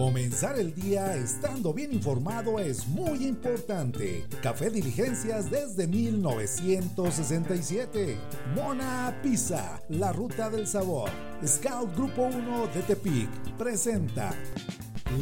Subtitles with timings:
[0.00, 4.24] Comenzar el día estando bien informado es muy importante.
[4.42, 8.16] Café Diligencias desde 1967.
[8.54, 11.10] Mona Pizza, la ruta del sabor.
[11.46, 13.28] Scout Grupo 1 de Tepic
[13.58, 14.32] presenta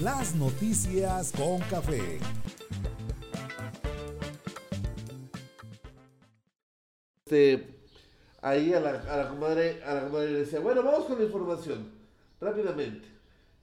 [0.01, 2.21] las noticias con café.
[7.25, 7.81] Este,
[8.43, 11.25] ahí a la, a la comadre, a la comadre le decía, bueno, vamos con la
[11.25, 11.91] información,
[12.41, 13.18] rápidamente.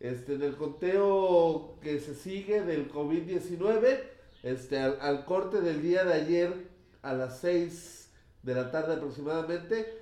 [0.06, 4.02] Este, en el conteo que se sigue del COVID-19,
[4.44, 6.54] este, al, al corte del día de ayer
[7.02, 8.12] a las 6
[8.44, 9.98] de la tarde aproximadamente,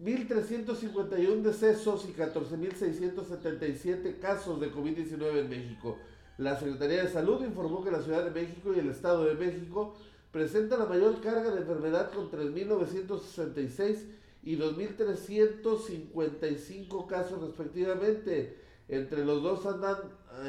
[0.00, 5.98] 1.351 decesos y 14.677 casos de COVID-19 en México.
[6.36, 9.96] La Secretaría de Salud informó que la Ciudad de México y el Estado de México
[10.30, 14.04] presentan la mayor carga de enfermedad con 3.966
[14.44, 18.67] y 2.355 casos respectivamente.
[18.88, 19.96] Entre los dos andan,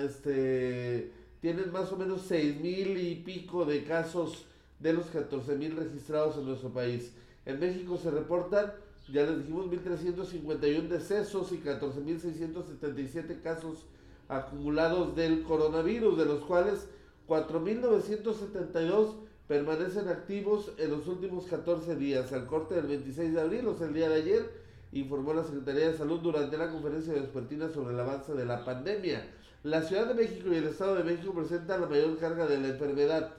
[0.03, 1.11] este,
[1.41, 4.45] tienen más o menos 6.000 y pico de casos
[4.79, 7.11] de los 14.000 registrados en nuestro país.
[7.45, 8.71] En México se reportan
[9.11, 13.85] ya les dijimos 1.351 decesos y 14.677 casos
[14.27, 16.87] acumulados del coronavirus, de los cuales
[17.27, 19.15] 4.972
[19.47, 22.31] permanecen activos en los últimos 14 días.
[22.33, 25.89] Al corte del 26 de abril, o sea, el día de ayer, informó la Secretaría
[25.89, 29.25] de Salud durante la conferencia de vespertina sobre el avance de la pandemia.
[29.63, 32.69] La Ciudad de México y el Estado de México presentan la mayor carga de la
[32.69, 33.33] enfermedad.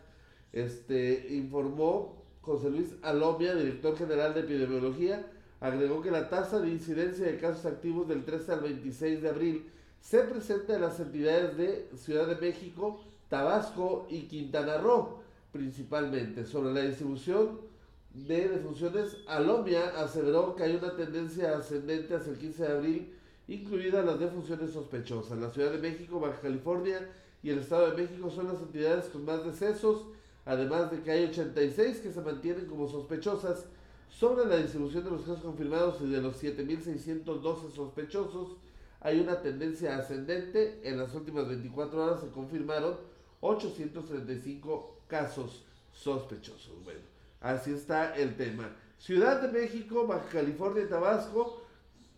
[0.52, 5.26] Este informó José Luis Alomia, director general de epidemiología,
[5.60, 9.70] agregó que la tasa de incidencia de casos activos del 13 al 26 de abril
[10.00, 15.20] se presenta en las entidades de Ciudad de México, Tabasco y Quintana Roo,
[15.52, 16.44] principalmente.
[16.46, 17.69] Sobre la distribución
[18.14, 23.14] de defunciones, Alomia aseveró que hay una tendencia ascendente hacia el 15 de abril,
[23.46, 25.38] incluidas las defunciones sospechosas.
[25.38, 27.08] La Ciudad de México, Baja California
[27.42, 30.06] y el Estado de México son las entidades con más decesos,
[30.44, 33.66] además de que hay 86 que se mantienen como sospechosas
[34.08, 38.56] sobre la distribución de los casos confirmados y de los 7.612 sospechosos,
[39.00, 40.80] hay una tendencia ascendente.
[40.82, 42.96] En las últimas 24 horas se confirmaron
[43.40, 46.84] 835 casos sospechosos.
[46.84, 47.09] Bueno,
[47.40, 48.70] así está el tema.
[48.98, 51.62] Ciudad de México, Baja California y Tabasco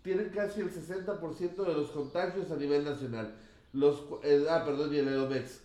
[0.02, 3.34] tienen casi el 60% de los contagios a nivel nacional.
[3.72, 5.60] Los, eh, ah, perdón, y el Edomex.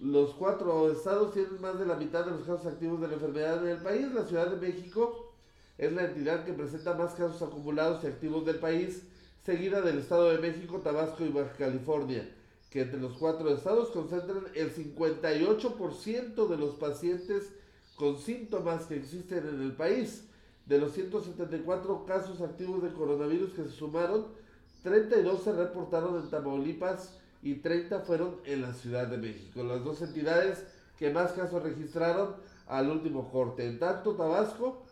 [0.00, 3.64] Los cuatro estados tienen más de la mitad de los casos activos de la enfermedad
[3.64, 4.12] en el país.
[4.12, 5.32] La Ciudad de México
[5.78, 9.04] es la entidad que presenta más casos acumulados y activos del país,
[9.44, 12.28] seguida del Estado de México, Tabasco y Baja California,
[12.70, 17.52] que entre los cuatro estados concentran el 58% de los pacientes
[17.96, 20.28] con síntomas que existen en el país.
[20.66, 24.26] De los 174 casos activos de coronavirus que se sumaron,
[24.82, 29.62] 32 se reportaron en Tamaulipas y 30 fueron en la Ciudad de México.
[29.62, 30.64] Las dos entidades
[30.98, 32.34] que más casos registraron
[32.66, 33.66] al último corte.
[33.66, 34.82] En tanto, Tabasco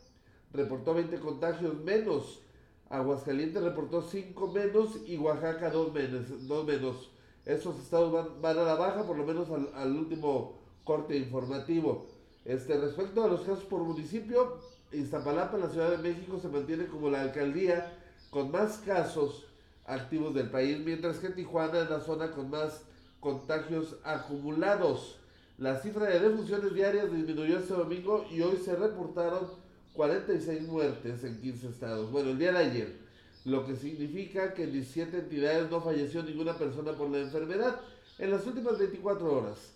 [0.52, 2.40] reportó 20 contagios menos,
[2.88, 6.46] Aguascalientes reportó 5 menos y Oaxaca 2 menos.
[6.46, 7.10] 2 menos.
[7.44, 12.06] Esos estados van, a la baja, por lo menos al, al, último corte informativo.
[12.44, 14.58] Este, respecto a los casos por municipio,
[14.92, 17.92] Iztapalapa, la Ciudad de México, se mantiene como la alcaldía
[18.30, 19.46] con más casos
[19.86, 22.82] activos del país, mientras que Tijuana es la zona con más
[23.20, 25.16] contagios acumulados.
[25.56, 29.46] La cifra de defunciones diarias disminuyó este domingo y hoy se reportaron
[29.94, 32.10] 46 muertes en 15 estados.
[32.10, 32.96] Bueno, el día de ayer,
[33.44, 37.80] lo que significa que en 17 entidades no falleció ninguna persona por la enfermedad
[38.18, 39.74] en las últimas 24 horas.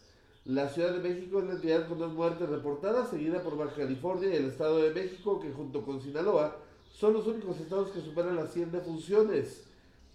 [0.49, 4.31] La Ciudad de México es la entidad con más muertes reportadas, seguida por Baja California
[4.31, 6.57] y el Estado de México, que junto con Sinaloa
[6.91, 9.65] son los únicos estados que superan las 100 defunciones.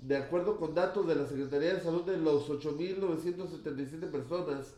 [0.01, 4.73] De acuerdo con datos de la Secretaría de Salud, de los 8.977 personas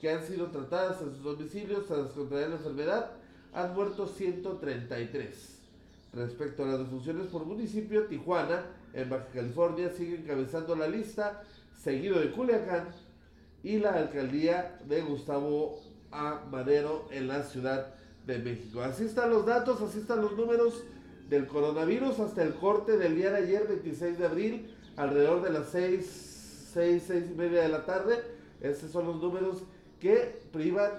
[0.00, 3.10] que han sido tratadas en sus domicilios tras contraer la enfermedad,
[3.52, 5.58] han muerto 133.
[6.12, 11.42] Respecto a las defunciones por municipio, Tijuana, en Baja California, sigue encabezando la lista,
[11.76, 12.86] seguido de Culiacán
[13.62, 15.80] y la alcaldía de Gustavo
[16.10, 16.42] A.
[16.50, 17.94] Madero en la Ciudad
[18.26, 18.80] de México.
[18.82, 20.84] Así están los datos, así están los números
[21.28, 25.68] del coronavirus hasta el corte del día de ayer, 26 de abril, alrededor de las
[25.68, 28.20] 6, 6, 6 y media de la tarde.
[28.60, 29.62] Estos son los números
[30.00, 30.90] que privan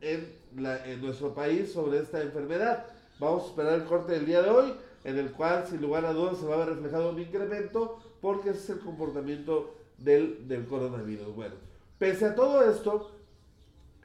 [0.00, 2.86] en, la, en nuestro país sobre esta enfermedad.
[3.18, 4.74] Vamos a esperar el corte del día de hoy,
[5.04, 8.50] en el cual sin lugar a dudas se va a ver reflejado un incremento, porque
[8.50, 11.34] ese es el comportamiento del, del coronavirus.
[11.34, 11.54] Bueno,
[11.98, 13.12] pese a todo esto,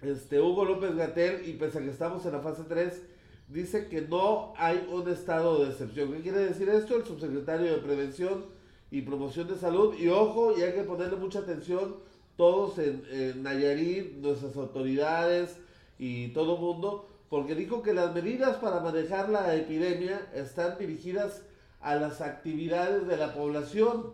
[0.02, 3.02] este Hugo López Gatel, y pese a que estamos en la fase 3,
[3.48, 6.12] dice que no hay un estado de excepción.
[6.14, 6.96] ¿Qué quiere decir esto?
[6.96, 8.46] El subsecretario de Prevención
[8.90, 11.98] y Promoción de Salud, y ojo, y hay que ponerle mucha atención
[12.38, 15.58] todos en, en Nayarit, nuestras autoridades
[16.00, 21.44] y todo el mundo, porque dijo que las medidas para manejar la epidemia están dirigidas
[21.80, 24.14] a las actividades de la población,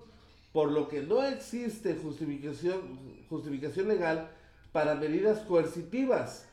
[0.51, 4.29] por lo que no existe justificación, justificación legal
[4.71, 6.45] para medidas coercitivas.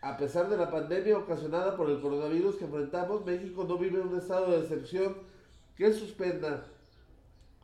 [0.00, 4.18] A pesar de la pandemia ocasionada por el coronavirus que enfrentamos, México no vive un
[4.18, 5.16] estado de excepción
[5.76, 6.64] que suspenda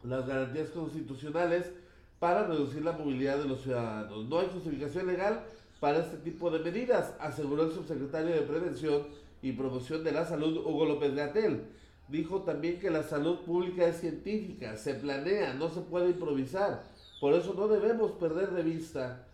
[0.04, 1.72] las garantías constitucionales
[2.18, 4.26] para reducir la movilidad de los ciudadanos.
[4.26, 5.44] No hay justificación legal
[5.80, 9.06] para este tipo de medidas, aseguró el subsecretario de Prevención
[9.42, 11.62] y Promoción de la Salud, Hugo López Gatel.
[12.08, 16.82] Dijo también que la salud pública es científica, se planea, no se puede improvisar.
[17.20, 19.26] Por eso no debemos perder de vista,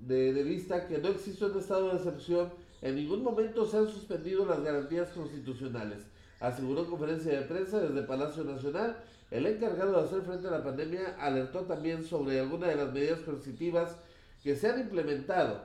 [0.00, 2.50] de, de vista que no existe un estado de excepción.
[2.82, 6.02] En ningún momento se han suspendido las garantías constitucionales,
[6.40, 8.96] aseguró en conferencia de prensa desde Palacio Nacional.
[9.30, 13.20] El encargado de hacer frente a la pandemia alertó también sobre algunas de las medidas
[13.20, 13.96] coercitivas
[14.42, 15.62] que se han implementado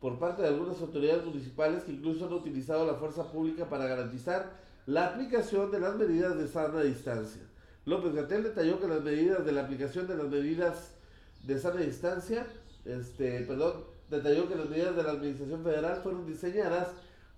[0.00, 4.50] por parte de algunas autoridades municipales que incluso han utilizado la fuerza pública para garantizar
[4.86, 7.42] la aplicación de las medidas de sana distancia.
[7.88, 10.94] López Gatel detalló que las medidas de la aplicación de las medidas
[11.44, 12.46] de sana distancia,
[12.84, 16.88] este, perdón, detalló que las medidas de la Administración Federal fueron diseñadas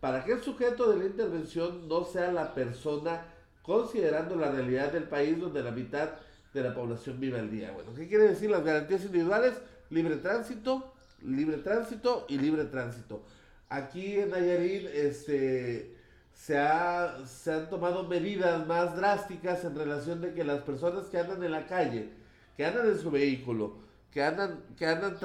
[0.01, 3.23] para que el sujeto de la intervención no sea la persona
[3.63, 6.11] considerando la realidad del país donde la mitad
[6.53, 7.71] de la población vive al día.
[7.73, 9.55] Bueno, ¿qué quiere decir las garantías individuales?
[9.91, 10.93] libre tránsito,
[11.23, 13.23] libre tránsito y libre tránsito.
[13.69, 15.97] Aquí en Nayarit este,
[16.41, 21.19] se, ha, se han tomado medidas más drásticas en relación de que las personas que
[21.19, 22.09] andan en la calle,
[22.57, 23.77] que andan en su vehículo,
[24.11, 25.17] que andan, que andan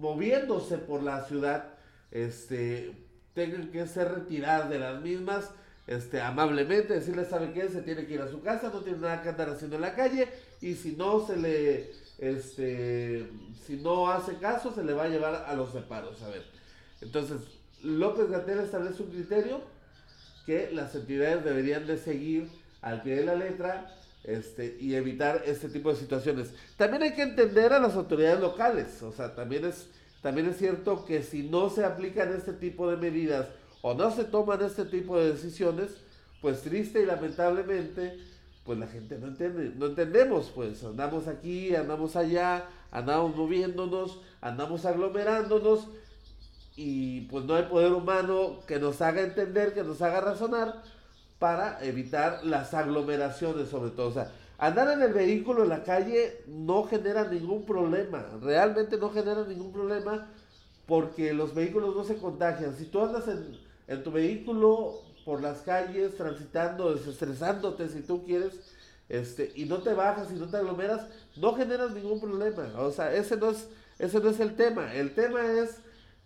[0.00, 1.74] moviéndose por la ciudad,
[2.10, 2.94] este,
[3.32, 5.50] tengan que ser retiradas de las mismas,
[5.86, 7.70] este, amablemente, decirles, ¿sabe qué?
[7.70, 9.94] Se tiene que ir a su casa, no tiene nada que andar haciendo en la
[9.94, 10.28] calle,
[10.60, 13.30] y si no se le este,
[13.66, 16.22] si no hace caso, se le va a llevar a los separos.
[16.22, 16.44] A ver,
[17.00, 17.40] entonces,
[17.82, 19.73] López Gatel establece un criterio
[20.46, 22.48] que las entidades deberían de seguir
[22.82, 23.94] al pie de la letra
[24.24, 26.52] este, y evitar este tipo de situaciones.
[26.76, 29.88] También hay que entender a las autoridades locales, o sea, también es,
[30.22, 33.48] también es cierto que si no se aplican este tipo de medidas
[33.82, 35.90] o no se toman este tipo de decisiones,
[36.40, 38.18] pues triste y lamentablemente
[38.64, 44.86] pues la gente no entiende, no entendemos, pues andamos aquí, andamos allá, andamos moviéndonos, andamos
[44.86, 45.88] aglomerándonos
[46.76, 50.82] y pues no hay poder humano que nos haga entender, que nos haga razonar
[51.38, 54.08] para evitar las aglomeraciones sobre todo.
[54.08, 59.10] O sea, andar en el vehículo en la calle no genera ningún problema, realmente no
[59.10, 60.28] genera ningún problema
[60.86, 62.76] porque los vehículos no se contagian.
[62.76, 68.52] Si tú andas en, en tu vehículo por las calles, transitando, desestresándote si tú quieres,
[69.08, 71.06] este, y no te bajas y no te aglomeras,
[71.36, 72.68] no generas ningún problema.
[72.78, 73.68] O sea, ese no es,
[73.98, 74.94] ese no es el tema.
[74.94, 75.78] El tema es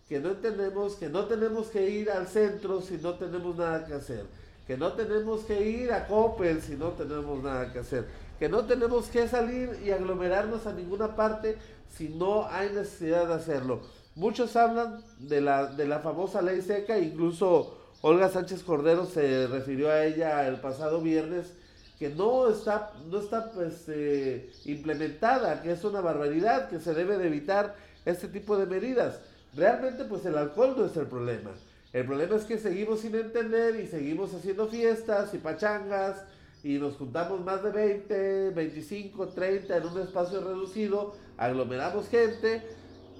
[0.09, 3.93] que no entendemos que no tenemos que ir al centro si no tenemos nada que
[3.93, 4.25] hacer.
[4.65, 8.07] Que no tenemos que ir a Coppel si no tenemos nada que hacer.
[8.39, 11.57] Que no tenemos que salir y aglomerarnos a ninguna parte
[11.95, 13.81] si no hay necesidad de hacerlo.
[14.15, 19.91] Muchos hablan de la, de la famosa ley seca, incluso Olga Sánchez Cordero se refirió
[19.91, 21.53] a ella el pasado viernes
[21.99, 27.17] que no está, no está pues, eh, implementada, que es una barbaridad, que se debe
[27.17, 27.75] de evitar
[28.05, 29.19] este tipo de medidas.
[29.55, 31.51] Realmente pues el alcohol no es el problema.
[31.91, 36.23] El problema es que seguimos sin entender y seguimos haciendo fiestas y pachangas
[36.63, 42.61] y nos juntamos más de 20, 25, 30 en un espacio reducido, aglomeramos gente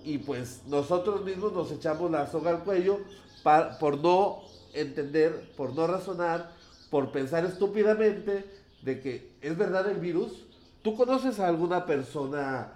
[0.04, 3.00] y pues nosotros mismos nos echamos la soga al cuello
[3.80, 4.44] por no
[4.74, 6.52] entender, por no razonar,
[6.92, 8.46] por pensar estúpidamente
[8.84, 10.46] de que es verdad el virus.
[10.82, 12.74] ¿Tú conoces a alguna persona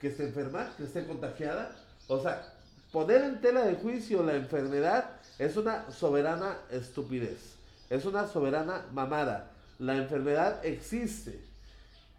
[0.00, 1.76] que esté enferma, que esté contagiada?
[2.08, 2.55] O sea,
[2.96, 7.56] poner en tela de juicio la enfermedad es una soberana estupidez,
[7.90, 9.50] es una soberana mamada.
[9.78, 11.38] La enfermedad existe.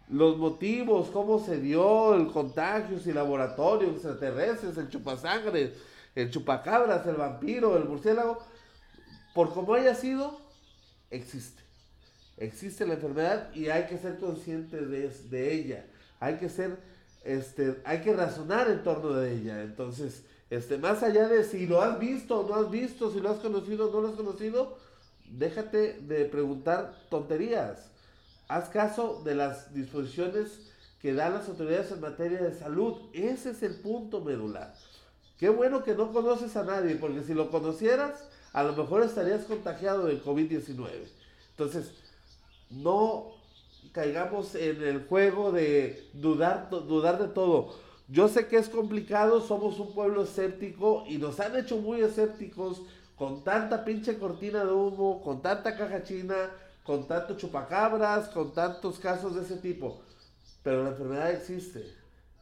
[0.08, 5.74] Los motivos, cómo se dio el contagio, si laboratorio, extraterrestres, el chupasangre,
[6.14, 8.38] el chupacabras, el vampiro, el murciélago,
[9.34, 10.40] por como haya sido,
[11.10, 11.60] existe.
[12.36, 15.86] Existe la enfermedad y hay que ser conscientes de, de ella.
[16.20, 16.78] Hay que ser,
[17.24, 19.62] este, hay que razonar en torno de ella.
[19.64, 23.30] Entonces, este, más allá de si lo has visto o no has visto, si lo
[23.30, 24.78] has conocido o no lo has conocido,
[25.30, 27.90] déjate de preguntar tonterías.
[28.48, 32.94] Haz caso de las disposiciones que dan las autoridades en materia de salud.
[33.12, 34.74] Ese es el punto medular.
[35.38, 39.44] Qué bueno que no conoces a nadie, porque si lo conocieras, a lo mejor estarías
[39.44, 40.88] contagiado del COVID-19.
[41.50, 41.92] Entonces,
[42.70, 43.32] no
[43.92, 47.74] caigamos en el juego de dudar, dudar de todo.
[48.08, 52.82] Yo sé que es complicado, somos un pueblo escéptico y nos han hecho muy escépticos
[53.16, 56.34] con tanta pinche cortina de humo, con tanta caja china,
[56.84, 60.00] con tanto chupacabras, con tantos casos de ese tipo.
[60.62, 61.84] Pero la enfermedad existe.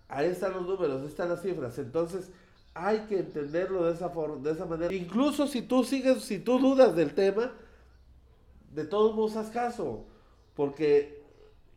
[0.08, 1.78] Ahí están los números, ahí están las cifras.
[1.78, 2.30] Entonces,
[2.73, 4.94] hay que entenderlo de esa forma, de esa manera.
[4.94, 7.52] Incluso si tú sigues, si tú dudas del tema,
[8.73, 10.04] de todos modos haz caso.
[10.54, 11.15] Porque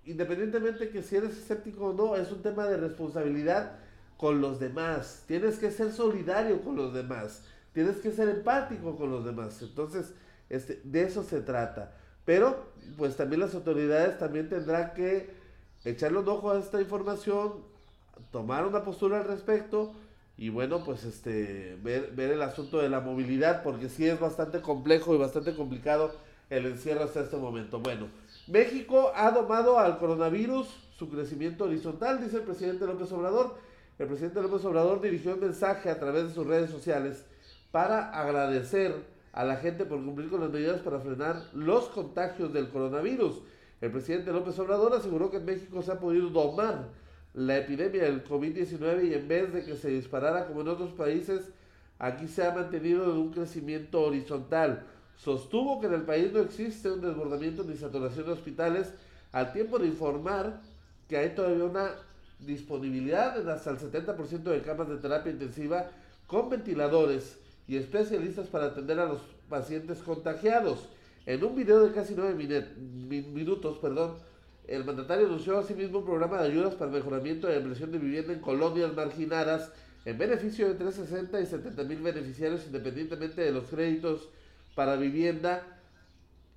[0.05, 3.77] independientemente que si eres escéptico o no, es un tema de responsabilidad
[4.17, 5.23] con los demás.
[5.27, 7.43] Tienes que ser solidario con los demás.
[7.73, 9.61] Tienes que ser empático con los demás.
[9.61, 10.13] Entonces,
[10.49, 11.93] este, de eso se trata.
[12.25, 15.29] Pero, pues también las autoridades también tendrán que
[15.85, 17.53] echarle un ojo a esta información,
[18.31, 19.93] tomar una postura al respecto
[20.37, 24.61] y bueno, pues este, ver, ver el asunto de la movilidad, porque sí es bastante
[24.61, 26.13] complejo y bastante complicado
[26.49, 27.79] el encierro hasta este momento.
[27.79, 28.07] Bueno,
[28.49, 33.57] México ha domado al coronavirus su crecimiento horizontal, dice el presidente López Obrador.
[33.99, 37.27] El presidente López Obrador dirigió un mensaje a través de sus redes sociales
[37.71, 38.95] para agradecer
[39.33, 43.39] a la gente por cumplir con las medidas para frenar los contagios del coronavirus.
[43.81, 46.87] El presidente López Obrador aseguró que en México se ha podido domar
[47.35, 51.51] la epidemia del COVID-19 y en vez de que se disparara como en otros países,
[51.99, 54.87] aquí se ha mantenido en un crecimiento horizontal.
[55.23, 58.93] Sostuvo que en el país no existe un desbordamiento ni saturación de hospitales,
[59.33, 60.61] al tiempo de informar
[61.09, 61.91] que hay todavía una
[62.39, 65.91] disponibilidad de hasta el 70% de camas de terapia intensiva
[66.25, 70.87] con ventiladores y especialistas para atender a los pacientes contagiados.
[71.25, 72.33] En un video de casi nueve
[73.33, 74.15] minutos, perdón,
[74.67, 77.97] el mandatario anunció asimismo un programa de ayudas para el mejoramiento de la inversión de
[77.97, 79.73] vivienda en colonias marginadas
[80.05, 84.29] en beneficio de 360 y 70 mil beneficiarios independientemente de los créditos
[84.79, 85.61] para vivienda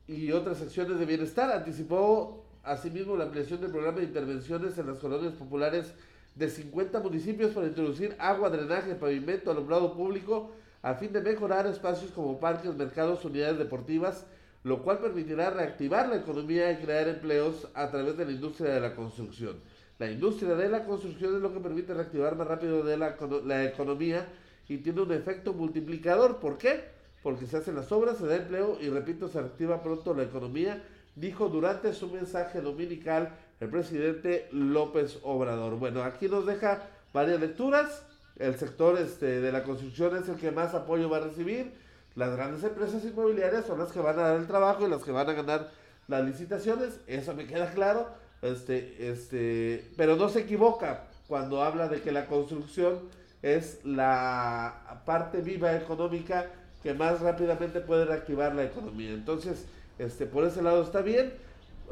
[0.06, 1.50] y otras acciones de bienestar.
[1.50, 5.92] Anticipó asimismo la ampliación del programa de intervenciones en las colonias populares
[6.36, 10.52] de 50 municipios para introducir agua, drenaje, pavimento, alumbrado público
[10.82, 14.24] a fin de mejorar espacios como parques, mercados, unidades deportivas,
[14.62, 18.80] lo cual permitirá reactivar la economía y crear empleos a través de la industria de
[18.82, 19.56] la construcción.
[19.98, 23.64] La industria de la construcción es lo que permite reactivar más rápido de la, la
[23.64, 24.28] economía
[24.68, 26.38] y tiene un efecto multiplicador.
[26.38, 26.91] ¿Por qué?
[27.22, 30.82] Porque se hacen las obras, se da empleo y, repito, se reactiva pronto la economía,
[31.14, 35.78] dijo durante su mensaje dominical el presidente López Obrador.
[35.78, 38.02] Bueno, aquí nos deja varias lecturas
[38.38, 41.72] el sector este, de la construcción es el que más apoyo va a recibir.
[42.14, 45.12] Las grandes empresas inmobiliarias son las que van a dar el trabajo y las que
[45.12, 45.70] van a ganar
[46.08, 47.00] las licitaciones.
[47.06, 48.08] Eso me queda claro.
[48.42, 52.98] Este, este, pero no se equivoca cuando habla de que la construcción
[53.42, 56.50] es la parte viva económica
[56.82, 59.10] que más rápidamente puede reactivar la economía.
[59.10, 59.66] Entonces,
[59.98, 61.32] este, por ese lado está bien.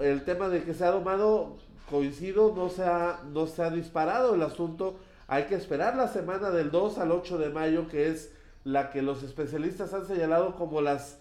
[0.01, 1.57] El tema de que se ha domado,
[1.91, 4.97] coincido, no se ha, no se ha disparado el asunto
[5.33, 8.33] hay que esperar la semana del 2 al 8 de mayo, que es
[8.65, 11.19] la que los especialistas han señalado como las,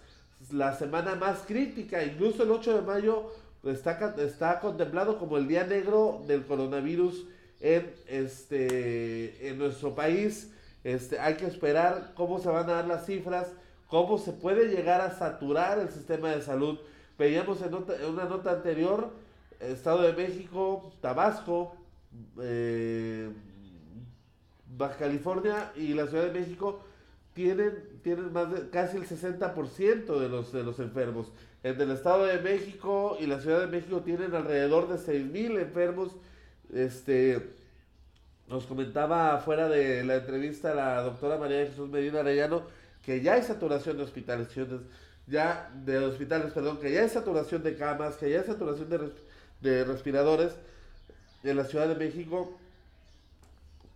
[0.52, 2.04] la semana más crítica.
[2.04, 3.32] Incluso el 8 de mayo
[3.64, 7.28] está, está contemplado como el día negro del coronavirus
[7.62, 10.50] en, este, en nuestro país.
[10.84, 13.48] Este, hay que esperar cómo se van a dar las cifras,
[13.88, 16.80] cómo se puede llegar a saturar el sistema de salud.
[17.18, 19.12] Veíamos en, en una nota anterior,
[19.60, 21.76] Estado de México, Tabasco,
[22.42, 23.30] eh,
[24.78, 26.80] Baja California y la Ciudad de México
[27.34, 31.32] tienen, tienen más de casi el 60% de los, de los enfermos.
[31.64, 36.16] En el Estado de México y la Ciudad de México tienen alrededor de 6.000 enfermos.
[36.74, 37.50] Este,
[38.50, 42.64] nos comentaba fuera de la entrevista la doctora María Jesús Medina Arellano
[43.06, 44.50] que ya hay saturación de hospitales,
[45.28, 49.12] ya de hospitales, perdón, que ya hay saturación de camas, que ya hay saturación de,
[49.62, 50.54] de respiradores
[51.44, 52.60] en la Ciudad de México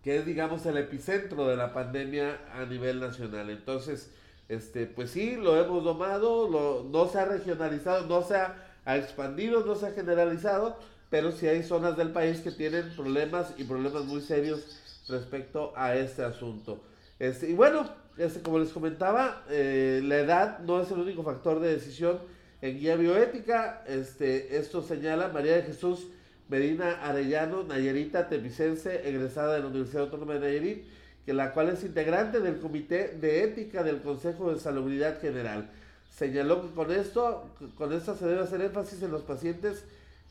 [0.04, 3.48] que es digamos el epicentro de la pandemia a nivel nacional.
[3.48, 4.10] Entonces,
[4.50, 8.54] este, pues sí, lo hemos domado, lo, no se ha regionalizado, no se ha,
[8.86, 10.78] expandido, no se ha generalizado,
[11.14, 14.66] pero sí hay zonas del país que tienen problemas y problemas muy serios
[15.08, 16.82] respecto a este asunto.
[17.20, 21.60] Este, y bueno, este, como les comentaba, eh, la edad no es el único factor
[21.60, 22.18] de decisión
[22.60, 23.84] en guía bioética.
[23.86, 26.08] Este, esto señala María de Jesús
[26.48, 30.84] Medina Arellano, Nayerita Tepicense, egresada de la Universidad Autónoma de Nayarit,
[31.24, 35.70] que la cual es integrante del Comité de Ética del Consejo de Salubridad General.
[36.10, 39.84] Señaló que con esto, con esto se debe hacer énfasis en los pacientes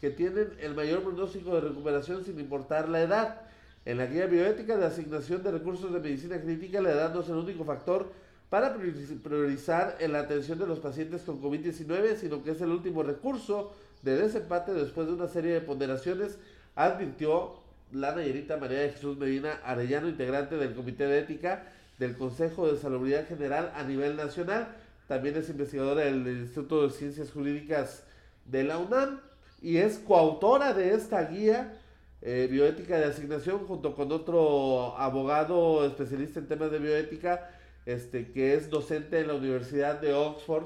[0.03, 3.41] que tienen el mayor pronóstico de recuperación sin importar la edad.
[3.85, 7.29] En la guía bioética de asignación de recursos de medicina crítica, la edad no es
[7.29, 8.11] el único factor
[8.49, 13.01] para priorizar en la atención de los pacientes con COVID-19, sino que es el último
[13.01, 16.37] recurso de desempate después de una serie de ponderaciones,
[16.75, 17.53] advirtió
[17.93, 21.63] la Nayerita María de Jesús Medina Arellano, integrante del Comité de Ética
[21.97, 24.67] del Consejo de Salubridad General a nivel nacional.
[25.07, 28.03] También es investigadora del Instituto de Ciencias Jurídicas
[28.51, 29.21] de la UNAM
[29.63, 31.73] y es coautora de esta guía
[32.21, 37.49] eh, bioética de asignación junto con otro abogado especialista en temas de bioética
[37.85, 40.65] este, que es docente en la Universidad de Oxford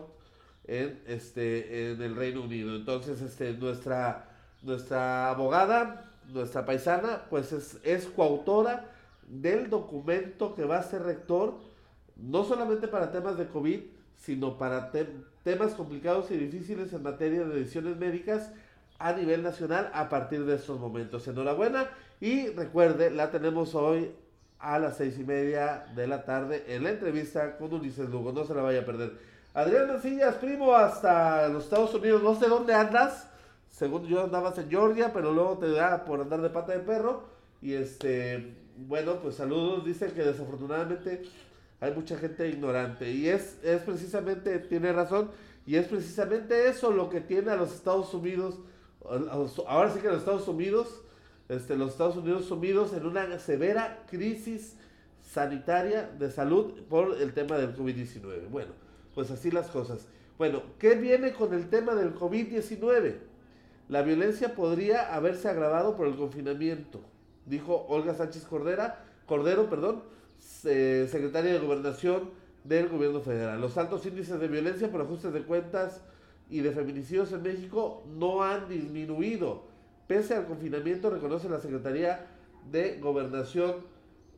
[0.65, 2.75] en, este, en el Reino Unido.
[2.75, 4.29] Entonces, este, nuestra,
[4.63, 8.91] nuestra abogada, nuestra paisana, pues es, es coautora
[9.27, 11.55] del documento que va a ser rector,
[12.15, 13.79] no solamente para temas de COVID,
[14.15, 14.91] sino para
[15.43, 18.51] temas complicados y difíciles en materia de decisiones médicas
[18.99, 21.27] a nivel nacional a partir de estos momentos.
[21.27, 21.89] Enhorabuena
[22.19, 24.11] y recuerde, la tenemos hoy
[24.59, 28.31] a las seis y media de la tarde en la entrevista con Ulises Lugo.
[28.31, 29.13] No se la vaya a perder.
[29.53, 32.23] Adrián Mancillas, primo, hasta los Estados Unidos.
[32.23, 33.27] No sé dónde andas.
[33.69, 37.23] Según yo andabas en Georgia, pero luego te da por andar de pata de perro.
[37.61, 38.55] Y este,
[38.87, 39.85] bueno, pues saludos.
[39.85, 41.23] Dice que desafortunadamente
[41.79, 43.11] hay mucha gente ignorante.
[43.11, 45.29] Y es, es precisamente, tiene razón.
[45.65, 48.59] Y es precisamente eso lo que tiene a los Estados Unidos.
[49.67, 51.01] Ahora sí que los Estados Unidos
[51.49, 54.75] este, los Estados Unidos sumidos en una severa crisis
[55.21, 58.49] sanitaria de salud por el tema del COVID-19.
[58.49, 58.71] Bueno,
[59.15, 60.07] pues así las cosas.
[60.37, 63.15] Bueno, ¿qué viene con el tema del COVID-19?
[63.87, 66.99] La violencia podría haberse agravado por el confinamiento,
[67.45, 70.03] dijo Olga Sánchez Cordera, Cordero, perdón,
[70.37, 72.29] secretaria de Gobernación
[72.65, 73.61] del Gobierno Federal.
[73.61, 76.01] Los altos índices de violencia por ajustes de cuentas
[76.49, 79.67] y de feminicidios en México no han disminuido
[80.07, 82.27] Pese al confinamiento, reconoce la Secretaría
[82.71, 83.75] de Gobernación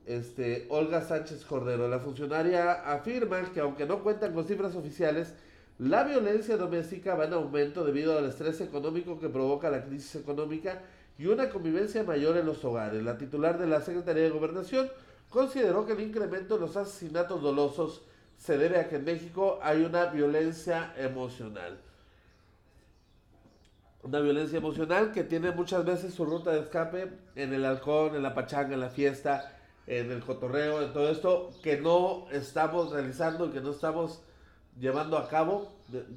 [0.07, 1.87] este, Olga Sánchez Cordero.
[1.87, 5.35] La funcionaria afirma que aunque no cuentan con cifras oficiales,
[5.77, 10.81] la violencia doméstica va en aumento debido al estrés económico que provoca la crisis económica
[11.19, 13.03] y una convivencia mayor en los hogares.
[13.03, 14.89] La titular de la Secretaría de Gobernación
[15.29, 18.01] consideró que el incremento de los asesinatos dolosos
[18.37, 21.79] se debe a que en México hay una violencia emocional
[24.09, 28.23] una violencia emocional que tiene muchas veces su ruta de escape en el halcón, en
[28.23, 33.45] la pachanga, en la fiesta, en el cotorreo, en todo esto que no estamos realizando
[33.45, 34.21] y que no estamos
[34.79, 35.71] llevando a cabo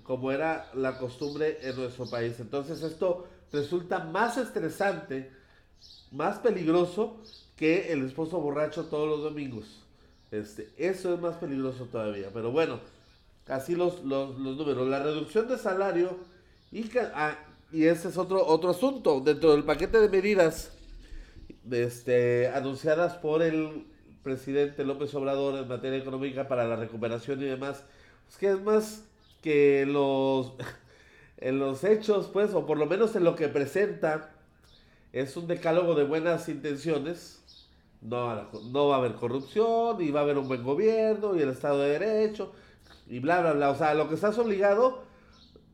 [0.05, 2.41] como era la costumbre en nuestro país.
[2.41, 5.31] Entonces esto resulta más estresante,
[6.13, 7.19] más peligroso
[7.57, 9.83] que el esposo borracho todos los domingos.
[10.31, 12.31] Este, eso es más peligroso todavía.
[12.33, 12.81] Pero bueno,
[13.49, 14.89] así los, los, los números.
[14.89, 16.17] La reducción de salario
[16.71, 17.37] y ah,
[17.73, 19.21] y ese es otro, otro asunto.
[19.21, 20.73] Dentro del paquete de medidas
[21.71, 23.87] este, anunciadas por el
[24.23, 27.85] presidente López Obrador en materia económica para la recuperación y demás,
[28.27, 29.05] pues que es más
[29.43, 30.53] que los,
[31.39, 34.31] en los hechos, pues, o por lo menos en lo que presenta,
[35.13, 37.39] es un decálogo de buenas intenciones.
[38.01, 41.51] No, no va a haber corrupción y va a haber un buen gobierno y el
[41.51, 42.53] Estado de Derecho
[43.07, 43.71] y bla, bla, bla.
[43.71, 45.05] O sea, lo que estás obligado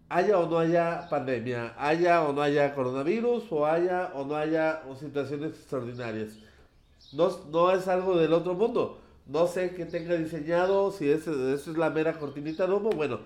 [0.09, 4.83] haya o no haya pandemia, haya o no haya coronavirus, o haya o no haya
[4.99, 6.39] situaciones extraordinarias.
[7.13, 9.01] No, no es algo del otro mundo.
[9.27, 12.91] No sé qué tenga diseñado, si esa es la mera cortinita de humo.
[12.91, 13.21] Bueno,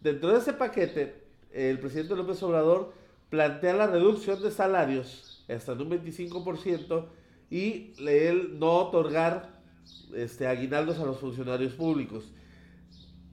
[0.00, 2.92] dentro de ese paquete, el presidente López Obrador
[3.30, 7.06] plantea la reducción de salarios hasta en un 25%
[7.50, 9.56] y él no otorgar
[10.14, 12.32] este, aguinaldos a los funcionarios públicos.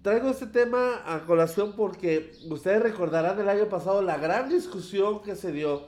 [0.03, 5.37] Traigo este tema a colación porque ustedes recordarán el año pasado la gran discusión que
[5.37, 5.83] se dio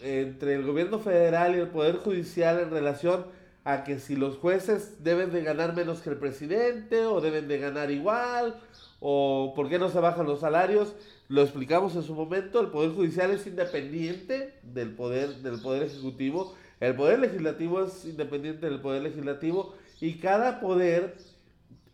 [0.00, 3.26] entre el gobierno federal y el Poder Judicial en relación
[3.62, 7.58] a que si los jueces deben de ganar menos que el presidente o deben de
[7.58, 8.58] ganar igual
[9.00, 10.94] o por qué no se bajan los salarios.
[11.28, 16.54] Lo explicamos en su momento, el Poder Judicial es independiente del Poder, del poder Ejecutivo,
[16.80, 21.16] el Poder Legislativo es independiente del Poder Legislativo y cada poder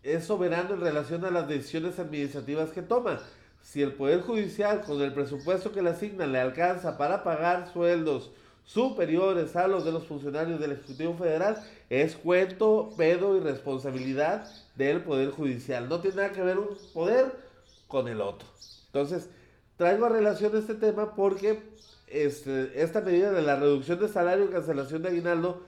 [0.03, 3.21] es soberano en relación a las decisiones administrativas que toma.
[3.63, 8.31] Si el Poder Judicial con el presupuesto que le asigna le alcanza para pagar sueldos
[8.65, 15.03] superiores a los de los funcionarios del Ejecutivo Federal, es cuento, pedo y responsabilidad del
[15.03, 15.89] Poder Judicial.
[15.89, 17.33] No tiene nada que ver un poder
[17.87, 18.49] con el otro.
[18.87, 19.29] Entonces,
[19.77, 21.63] traigo a relación este tema porque
[22.09, 25.63] este, esta medida de la reducción de salario y cancelación de aguinaldo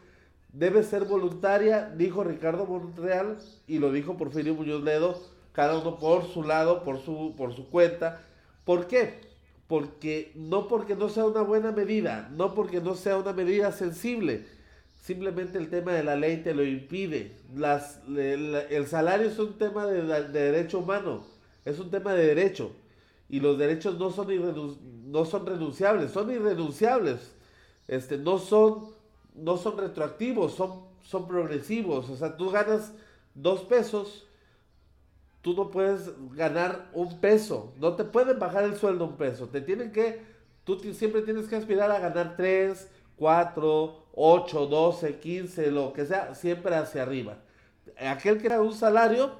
[0.54, 5.20] debe ser voluntaria, dijo Ricardo Monreal y lo dijo Porfirio Muñoz Ledo,
[5.52, 8.22] cada uno por su lado, por su, por su cuenta.
[8.64, 9.20] ¿Por qué?
[9.66, 14.46] Porque no porque no sea una buena medida, no porque no sea una medida sensible,
[15.02, 17.32] simplemente el tema de la ley te lo impide.
[17.54, 21.24] Las, el salario es un tema de, de, derecho humano,
[21.64, 22.72] es un tema de derecho
[23.28, 24.28] y los derechos no son,
[25.10, 27.32] no son renunciables, son irrenunciables,
[27.88, 28.93] este, no son
[29.34, 32.08] no son retroactivos, son, son progresivos.
[32.08, 32.92] O sea, tú ganas
[33.34, 34.26] dos pesos,
[35.42, 37.72] tú no puedes ganar un peso.
[37.78, 39.48] No te pueden bajar el sueldo un peso.
[39.48, 40.22] Te tienen que,
[40.64, 46.34] tú siempre tienes que aspirar a ganar tres, cuatro, ocho, doce, quince, lo que sea,
[46.34, 47.38] siempre hacia arriba.
[47.98, 49.32] Aquel que da un salario,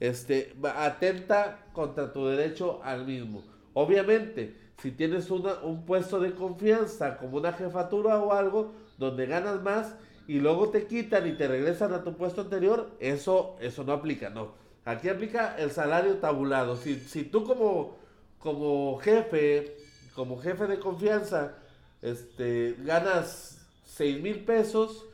[0.00, 3.42] este, atenta contra tu derecho al mismo.
[3.74, 9.94] Obviamente, si tienes un puesto de confianza como una jefatura o algo donde ganas más
[10.26, 14.30] y luego te quitan y te regresan a tu puesto anterior, eso, eso no aplica,
[14.30, 14.54] no.
[14.84, 16.76] Aquí aplica el salario tabulado.
[16.76, 17.96] Si, si tú como,
[18.38, 19.76] como jefe,
[20.14, 21.54] como jefe de confianza,
[22.02, 25.06] este, ganas 6 mil pesos,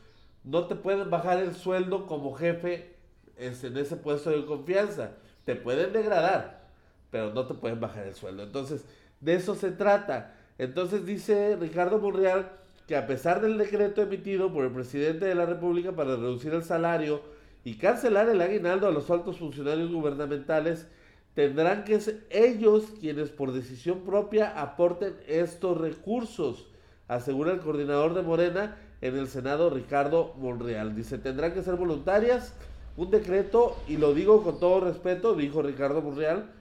[0.43, 2.95] no te pueden bajar el sueldo como jefe
[3.37, 5.11] en ese puesto de confianza.
[5.45, 6.69] Te pueden degradar,
[7.11, 8.43] pero no te pueden bajar el sueldo.
[8.43, 8.85] Entonces,
[9.19, 10.35] de eso se trata.
[10.57, 12.51] Entonces dice Ricardo Monreal
[12.87, 16.63] que a pesar del decreto emitido por el presidente de la República para reducir el
[16.63, 17.21] salario
[17.63, 20.87] y cancelar el aguinaldo a los altos funcionarios gubernamentales,
[21.33, 26.67] tendrán que ser ellos quienes por decisión propia aporten estos recursos,
[27.07, 30.95] asegura el coordinador de Morena en el Senado, Ricardo Monreal.
[30.95, 32.53] Dice, tendrán que ser voluntarias,
[32.95, 36.51] un decreto, y lo digo con todo respeto, dijo Ricardo Monreal,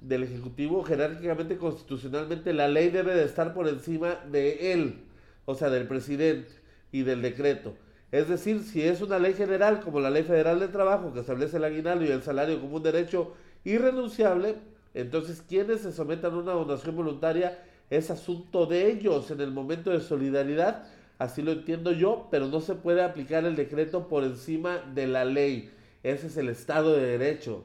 [0.00, 5.07] del Ejecutivo, jerárquicamente, constitucionalmente, la ley debe de estar por encima de él,
[5.48, 6.50] o sea, del presidente
[6.92, 7.72] y del decreto.
[8.12, 11.56] Es decir, si es una ley general, como la Ley Federal del Trabajo, que establece
[11.56, 13.32] el aguinaldo y el salario como un derecho
[13.64, 14.56] irrenunciable,
[14.92, 19.90] entonces quienes se sometan a una donación voluntaria es asunto de ellos en el momento
[19.90, 20.84] de solidaridad,
[21.18, 25.24] así lo entiendo yo, pero no se puede aplicar el decreto por encima de la
[25.24, 25.70] ley.
[26.02, 27.64] Ese es el Estado de Derecho.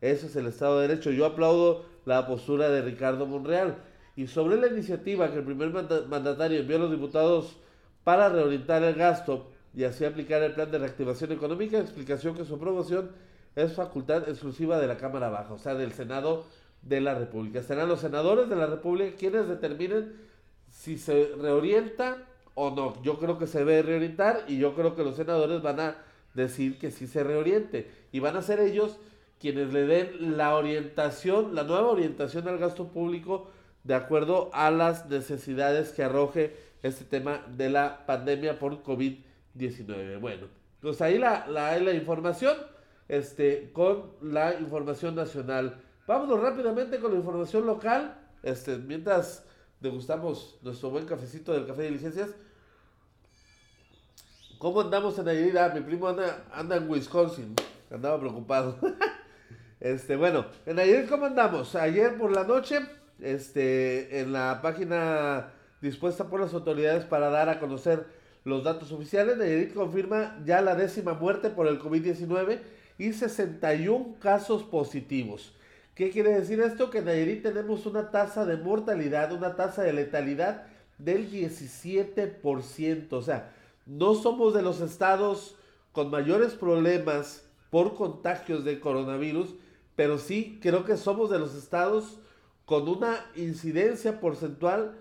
[0.00, 1.10] Eso es el Estado de Derecho.
[1.10, 3.78] Yo aplaudo la postura de Ricardo Monreal.
[4.16, 7.56] Y sobre la iniciativa que el primer mandatario envió a los diputados
[8.02, 12.54] para reorientar el gasto y así aplicar el plan de reactivación económica, explicación que su
[12.54, 13.10] aprobación
[13.54, 16.44] es facultad exclusiva de la Cámara Baja, o sea, del Senado
[16.80, 17.62] de la República.
[17.62, 20.14] Serán los senadores de la República quienes determinen
[20.70, 22.16] si se reorienta
[22.54, 23.02] o no.
[23.02, 25.96] Yo creo que se debe reorientar y yo creo que los senadores van a
[26.32, 27.90] decir que sí se reoriente.
[28.12, 28.98] Y van a ser ellos
[29.38, 33.50] quienes le den la orientación, la nueva orientación al gasto público
[33.86, 40.18] de acuerdo a las necesidades que arroje este tema de la pandemia por COVID-19.
[40.20, 40.48] Bueno,
[40.80, 42.56] pues ahí la, la, la información
[43.08, 45.80] este, con la información nacional.
[46.06, 48.18] Vámonos rápidamente con la información local.
[48.42, 49.44] Este, mientras
[49.80, 52.30] degustamos nuestro buen cafecito del café de licencias.
[54.58, 55.74] ¿Cómo andamos en Nayarit?
[55.74, 57.54] Mi primo anda, anda en Wisconsin.
[57.90, 58.78] Andaba preocupado.
[59.78, 61.74] Este, bueno, en ayer, ¿cómo andamos?
[61.74, 62.80] Ayer por la noche,
[63.20, 68.06] este, en la página dispuesta por las autoridades para dar a conocer
[68.44, 72.60] los datos oficiales, Nayarit confirma ya la décima muerte por el COVID-19
[72.98, 75.52] y 61 casos positivos.
[75.94, 76.90] ¿Qué quiere decir esto?
[76.90, 80.64] Que en Nayarit tenemos una tasa de mortalidad, una tasa de letalidad
[80.98, 83.12] del 17%.
[83.12, 83.52] O sea,
[83.86, 85.56] no somos de los estados
[85.92, 89.54] con mayores problemas por contagios de coronavirus,
[89.96, 92.18] pero sí creo que somos de los estados
[92.66, 94.96] con una incidencia porcentual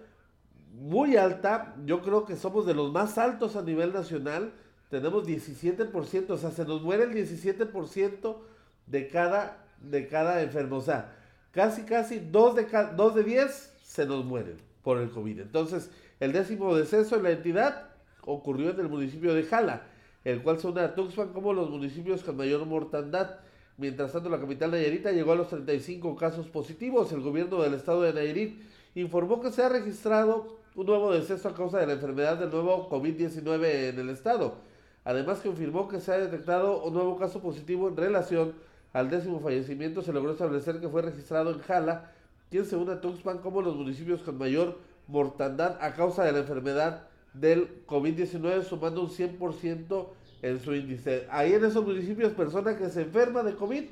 [0.71, 1.75] muy alta.
[1.85, 4.53] Yo creo que somos de los más altos a nivel nacional.
[4.89, 8.37] Tenemos 17%, o sea, se nos muere el 17%
[8.85, 10.77] de cada, de cada enfermo.
[10.77, 11.13] O sea,
[11.51, 15.39] casi, casi 2 de, dos de 10 se nos mueren por el COVID.
[15.41, 17.89] Entonces, el décimo deceso en la entidad
[18.21, 19.87] ocurrió en el municipio de Jala,
[20.23, 23.39] el cual se une a Tuxpan como los municipios con mayor mortandad.
[23.77, 27.11] Mientras tanto, la capital Nayarita llegó a los 35 casos positivos.
[27.11, 28.61] El gobierno del estado de Nayarit
[28.95, 32.89] informó que se ha registrado un nuevo deceso a causa de la enfermedad del nuevo
[32.89, 34.55] COVID-19 en el estado.
[35.03, 38.53] Además, confirmó que se ha detectado un nuevo caso positivo en relación
[38.93, 40.01] al décimo fallecimiento.
[40.01, 42.11] Se logró establecer que fue registrado en Jala,
[42.49, 46.39] quien se une a Tuxpan como los municipios con mayor mortandad a causa de la
[46.39, 50.07] enfermedad del COVID-19, sumando un 100%
[50.41, 51.27] en su índice.
[51.29, 53.83] Ahí en esos municipios, persona que se enferma de COVID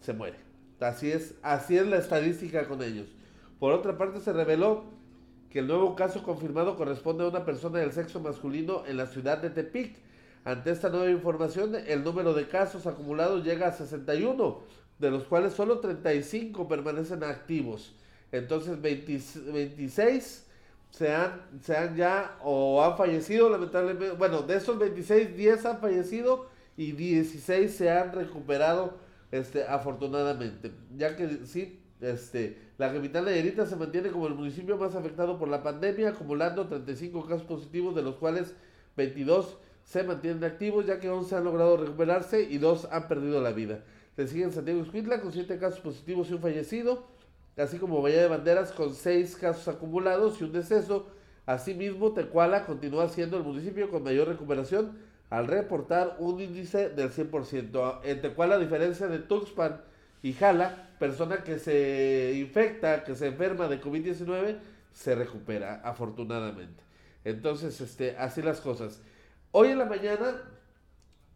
[0.00, 0.36] se muere.
[0.80, 3.06] Así es, así es la estadística con ellos.
[3.58, 4.84] Por otra parte, se reveló
[5.50, 9.38] que el nuevo caso confirmado corresponde a una persona del sexo masculino en la ciudad
[9.38, 9.96] de Tepic.
[10.44, 14.60] Ante esta nueva información, el número de casos acumulados llega a 61,
[14.98, 17.94] de los cuales solo 35 permanecen activos.
[18.32, 20.46] Entonces, 26
[20.92, 25.80] se han, se han ya o han fallecido lamentablemente, bueno, de esos 26, 10 han
[25.80, 28.98] fallecido y 16 se han recuperado
[29.30, 34.94] este, afortunadamente, ya que sí, este, la capital Nayarita se mantiene como el municipio más
[34.94, 38.54] afectado por la pandemia, acumulando 35 casos positivos, de los cuales
[38.96, 43.52] 22 se mantienen activos ya que 11 han logrado recuperarse y 2 han perdido la
[43.52, 43.82] vida.
[44.16, 47.06] Le siguen Santiago Escuintla con 7 casos positivos y un fallecido,
[47.56, 51.06] así como Bahía de Banderas con 6 casos acumulados y un deceso.
[51.44, 58.00] Asimismo, Tecuala continúa siendo el municipio con mayor recuperación al reportar un índice del 100%.
[58.04, 59.80] En Tecuala, a diferencia de Tuxpan
[60.22, 64.58] y Jala, persona que se infecta, que se enferma de COVID-19,
[64.92, 66.82] se recupera, afortunadamente.
[67.24, 69.00] Entonces, este, así las cosas.
[69.52, 70.42] Hoy en la mañana,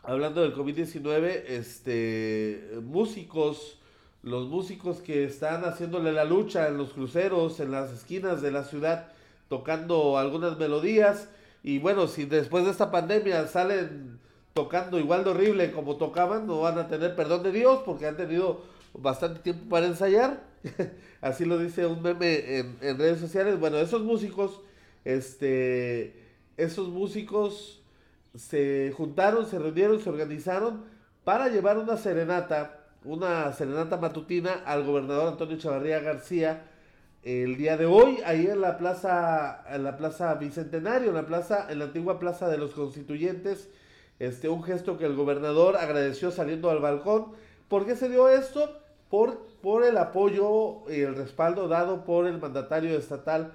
[0.03, 3.81] hablando del COVID-19, este, músicos,
[4.27, 8.65] los músicos que están haciéndole la lucha en los cruceros, en las esquinas de la
[8.65, 9.07] ciudad,
[9.49, 11.29] tocando algunas melodías,
[11.63, 14.19] y bueno, si después de esta pandemia salen
[14.53, 18.17] tocando igual de horrible como tocaban, no van a tener perdón de Dios porque han
[18.17, 18.63] tenido
[18.95, 20.43] bastante tiempo para ensayar.
[21.21, 23.61] Así lo dice un meme en, en, redes sociales.
[23.61, 24.61] Bueno, esos músicos,
[25.05, 26.15] este,
[26.57, 27.81] esos músicos
[28.35, 30.85] se juntaron, se reunieron, se organizaron
[31.23, 36.65] para llevar una serenata, una serenata matutina al gobernador Antonio Chavarría García
[37.23, 41.67] el día de hoy, ahí en la plaza, en la plaza Bicentenario, en la plaza,
[41.71, 43.69] en la antigua plaza de los constituyentes,
[44.21, 47.33] este, un gesto que el gobernador agradeció saliendo al balcón.
[47.69, 48.81] ¿Por qué se dio esto?
[49.11, 53.53] Por, por el apoyo y el respaldo dado por el mandatario estatal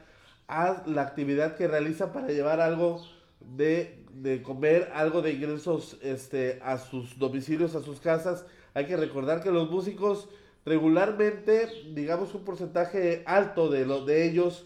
[0.49, 3.01] a la actividad que realiza para llevar algo
[3.39, 8.45] de, de comer, algo de ingresos este, a sus domicilios, a sus casas.
[8.73, 10.29] Hay que recordar que los músicos
[10.65, 14.65] regularmente, digamos un porcentaje alto de, los de ellos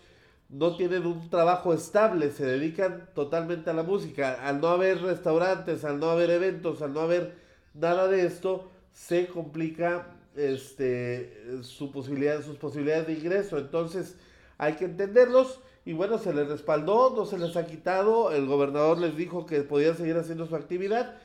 [0.49, 4.33] no tienen un trabajo estable, se dedican totalmente a la música.
[4.47, 7.35] Al no haber restaurantes, al no haber eventos, al no haber
[7.73, 13.57] nada de esto, se complica este, su posibilidad, sus posibilidades de ingreso.
[13.57, 14.17] Entonces
[14.57, 18.99] hay que entenderlos y bueno, se les respaldó, no se les ha quitado, el gobernador
[18.99, 21.15] les dijo que podían seguir haciendo su actividad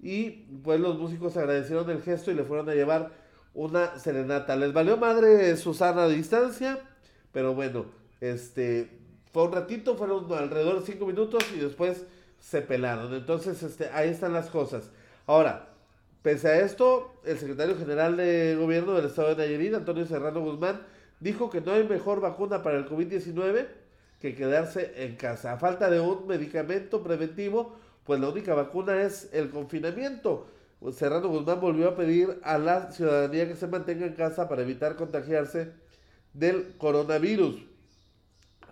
[0.00, 0.30] y
[0.62, 3.12] pues los músicos agradecieron el gesto y le fueron a llevar
[3.54, 4.56] una serenata.
[4.56, 6.78] Les valió madre Susana a distancia,
[7.32, 7.86] pero bueno,
[8.20, 8.98] este
[9.32, 12.04] fue un ratito, fueron alrededor de cinco minutos y después
[12.40, 13.14] se pelaron.
[13.14, 14.90] Entonces, este, ahí están las cosas.
[15.26, 15.68] Ahora,
[16.22, 20.80] pese a esto, el secretario general de gobierno del estado de Nayarit, Antonio Serrano Guzmán,
[21.20, 23.66] dijo que no hay mejor vacuna para el COVID-19
[24.20, 25.52] que quedarse en casa.
[25.52, 27.76] A falta de un medicamento preventivo,
[28.08, 30.46] pues la única vacuna es el confinamiento.
[30.92, 34.96] Serrano Guzmán volvió a pedir a la ciudadanía que se mantenga en casa para evitar
[34.96, 35.74] contagiarse
[36.32, 37.66] del coronavirus.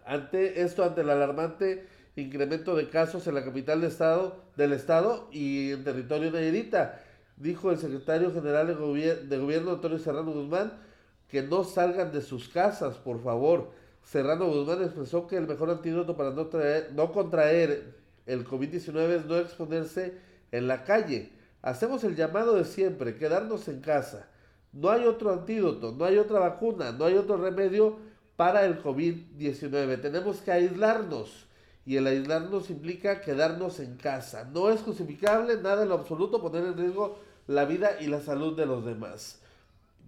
[0.06, 5.28] Ante esto, ante el alarmante incremento de casos en la capital de estado, del estado
[5.30, 6.98] y en territorio nayarita,
[7.36, 10.80] dijo el secretario general de, de gobierno Antonio Serrano Guzmán
[11.28, 13.70] que no salgan de sus casas, por favor.
[14.02, 19.26] Serrano Guzmán expresó que el mejor antídoto para no, traer, no contraer el COVID-19 es
[19.26, 20.18] no exponerse
[20.52, 21.32] en la calle.
[21.62, 24.28] Hacemos el llamado de siempre, quedarnos en casa.
[24.72, 27.98] No hay otro antídoto, no hay otra vacuna, no hay otro remedio
[28.36, 30.00] para el COVID-19.
[30.00, 31.46] Tenemos que aislarnos
[31.86, 34.44] y el aislarnos implica quedarnos en casa.
[34.52, 38.56] No es justificable nada en lo absoluto poner en riesgo la vida y la salud
[38.56, 39.40] de los demás.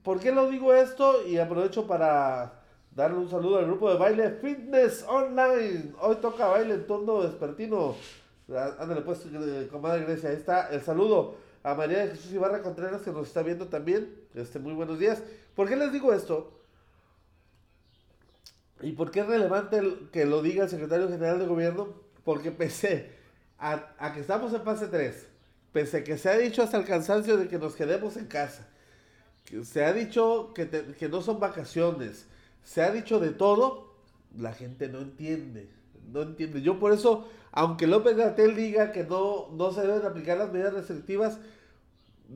[0.02, 1.26] ¿Por qué lo digo esto?
[1.26, 2.57] Y aprovecho para
[2.98, 5.92] darle un saludo al grupo de baile Fitness Online.
[6.00, 7.94] Hoy toca baile en tono despertino.
[8.48, 9.24] Ándale pues,
[9.70, 13.44] comadre Grecia, ahí está el saludo a María de Jesús Ibarra Contreras que nos está
[13.44, 14.12] viendo también.
[14.34, 15.22] Este, muy buenos días.
[15.54, 16.60] ¿Por qué les digo esto?
[18.80, 19.80] ¿Y por qué es relevante
[20.10, 21.94] que lo diga el secretario general de gobierno?
[22.24, 23.12] Porque pese
[23.60, 25.24] a, que estamos en fase 3,
[25.72, 28.66] pese a que se ha dicho hasta el cansancio de que nos quedemos en casa,
[29.44, 32.26] que se ha dicho que, que no son vacaciones,
[32.68, 33.94] se ha dicho de todo,
[34.36, 35.70] la gente no entiende.
[36.12, 36.60] No entiende.
[36.60, 40.74] Yo por eso aunque López Gatel diga que no, no se deben aplicar las medidas
[40.74, 41.38] restrictivas,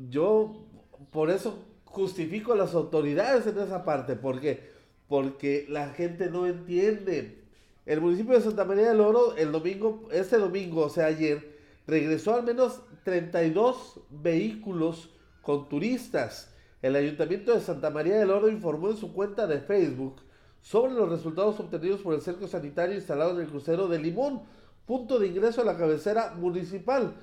[0.08, 0.64] yo
[1.10, 4.72] por eso justifico a las autoridades en esa parte, porque
[5.08, 7.44] porque la gente no entiende.
[7.84, 12.34] El municipio de Santa María del Oro, el domingo, este domingo, o sea, ayer, regresó
[12.34, 15.10] al menos 32 vehículos
[15.42, 16.51] con turistas.
[16.82, 20.16] El ayuntamiento de Santa María del Oro informó en su cuenta de Facebook
[20.60, 24.42] sobre los resultados obtenidos por el cerco sanitario instalado en el crucero de Limón,
[24.84, 27.14] punto de ingreso a la cabecera municipal.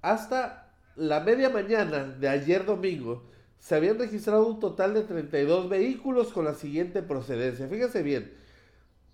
[0.00, 3.22] Hasta la media mañana de ayer domingo
[3.58, 7.68] se habían registrado un total de 32 vehículos con la siguiente procedencia.
[7.68, 8.32] Fíjense bien,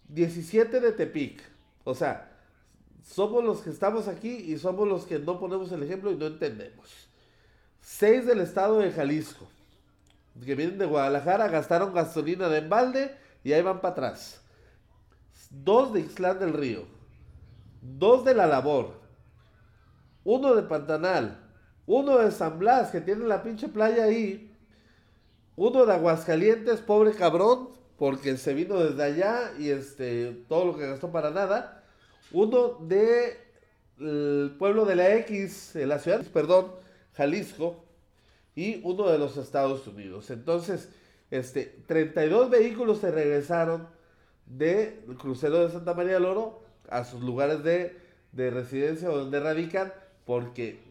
[0.09, 1.43] 17 de Tepic.
[1.83, 2.33] O sea,
[3.03, 6.27] somos los que estamos aquí y somos los que no ponemos el ejemplo y no
[6.27, 7.09] entendemos.
[7.81, 9.49] 6 del estado de Jalisco,
[10.45, 14.43] que vienen de Guadalajara, gastaron gasolina de embalde y ahí van para atrás.
[15.51, 16.85] 2 de Ixlán del Río,
[17.81, 19.01] dos de la labor,
[20.25, 21.39] uno de Pantanal,
[21.87, 24.53] uno de San Blas, que tiene la pinche playa ahí,
[25.55, 30.87] uno de Aguascalientes, pobre cabrón, porque se vino desde allá y este todo lo que
[30.87, 31.83] gastó para nada.
[32.33, 33.39] Uno de
[33.99, 36.73] el pueblo de la X, de la ciudad, perdón,
[37.15, 37.86] Jalisco,
[38.57, 40.31] y uno de los Estados Unidos.
[40.31, 40.89] Entonces,
[41.31, 43.87] este, 32 vehículos se regresaron
[44.47, 47.97] del crucero de Santa María del Oro a sus lugares de,
[48.33, 49.93] de residencia o donde radican,
[50.25, 50.83] porque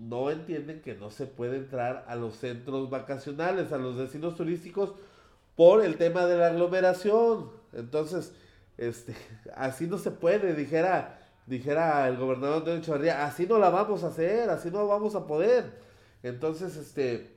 [0.00, 4.94] no entienden que no se puede entrar a los centros vacacionales, a los destinos turísticos,
[5.56, 7.50] por el tema de la aglomeración.
[7.74, 8.32] Entonces,
[8.78, 9.14] este,
[9.54, 14.06] así no se puede, dijera, dijera el gobernador Antonio Echeverría, así no la vamos a
[14.06, 15.89] hacer, así no vamos a poder.
[16.22, 17.30] Entonces, este,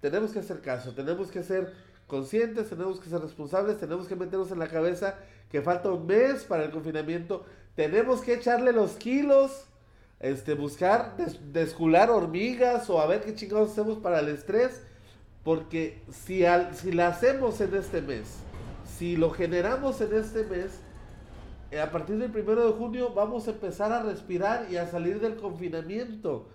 [0.00, 1.72] tenemos que hacer caso, tenemos que ser
[2.06, 5.16] conscientes, tenemos que ser responsables, tenemos que meternos en la cabeza
[5.50, 9.66] que falta un mes para el confinamiento, tenemos que echarle los kilos
[10.20, 11.16] este, buscar
[11.50, 14.82] descular hormigas o a ver qué chingados hacemos para el estrés.
[15.42, 18.36] Porque si, al, si la hacemos en este mes,
[18.98, 20.78] si lo generamos en este mes,
[21.70, 25.18] eh, a partir del primero de junio vamos a empezar a respirar y a salir
[25.18, 26.50] del confinamiento.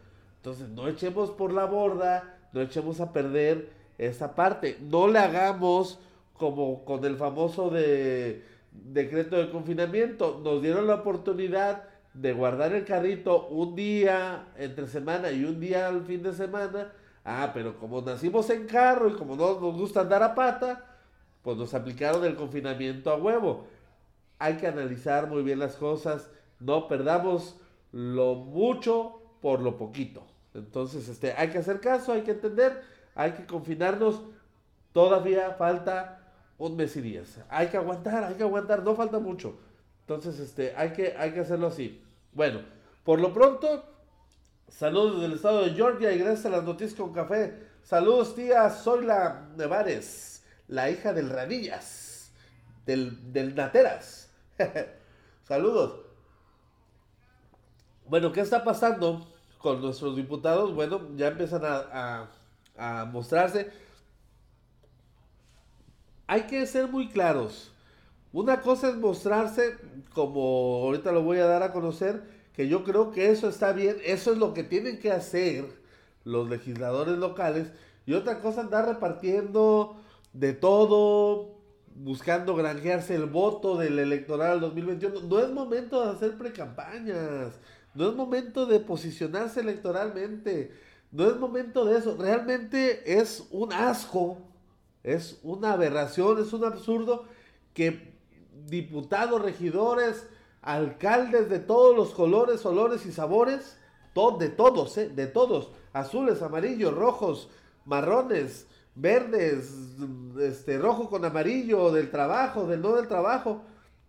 [0.46, 4.78] Entonces no echemos por la borda, no echemos a perder esa parte.
[4.80, 5.98] No le hagamos
[6.38, 10.40] como con el famoso de, decreto de confinamiento.
[10.44, 15.88] Nos dieron la oportunidad de guardar el carrito un día entre semana y un día
[15.88, 16.92] al fin de semana.
[17.24, 20.86] Ah, pero como nacimos en carro y como no nos gusta andar a pata,
[21.42, 23.66] pues nos aplicaron el confinamiento a huevo.
[24.38, 26.30] Hay que analizar muy bien las cosas,
[26.60, 27.60] no perdamos
[27.92, 30.35] lo mucho por lo poquito.
[30.56, 32.82] Entonces, este, hay que hacer caso, hay que entender,
[33.14, 34.22] hay que confinarnos.
[34.94, 36.22] Todavía falta
[36.58, 37.40] un mes y días.
[37.50, 39.60] Hay que aguantar, hay que aguantar, no falta mucho.
[40.02, 42.02] Entonces, este, hay que, hay que hacerlo así.
[42.32, 42.62] Bueno,
[43.04, 43.84] por lo pronto,
[44.70, 47.68] saludos del estado de Georgia y gracias a las noticias con café.
[47.84, 52.32] Saludos, tía, soy la Nevares, la hija del Radillas,
[52.86, 54.32] del, del Nateras.
[55.44, 56.06] saludos.
[58.08, 59.35] Bueno, ¿qué está pasando
[59.66, 60.76] con nuestros diputados?
[60.76, 62.30] Bueno, ya empiezan a,
[62.78, 63.72] a mostrarse.
[66.28, 67.72] Hay que ser muy claros.
[68.32, 69.76] Una cosa es mostrarse,
[70.14, 72.22] como ahorita lo voy a dar a conocer,
[72.54, 75.66] que yo creo que eso está bien, eso es lo que tienen que hacer
[76.24, 77.72] los legisladores locales,
[78.06, 79.98] y otra cosa andar repartiendo
[80.34, 81.56] de todo,
[81.96, 85.22] buscando granjearse el voto del electoral 2021.
[85.22, 87.60] No es momento de hacer precampañas,
[87.96, 90.72] no es momento de posicionarse electoralmente,
[91.12, 92.18] no es momento de eso.
[92.18, 94.38] Realmente es un asco,
[95.04, 97.26] es una aberración, es un absurdo
[97.74, 98.14] que
[98.68, 100.28] diputados, regidores,
[100.62, 103.78] alcaldes de todos los colores, olores y sabores,
[104.40, 105.10] de todos, ¿eh?
[105.10, 107.50] de todos, azules, amarillos, rojos,
[107.86, 109.74] marrones, verdes,
[110.40, 113.62] este, rojo con amarillo, del trabajo, del no del trabajo,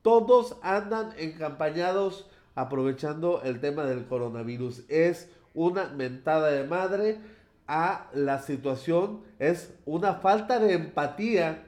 [0.03, 4.83] todos andan encampañados aprovechando el tema del coronavirus.
[4.88, 7.19] Es una mentada de madre
[7.69, 11.62] a la situación, es una falta de empatía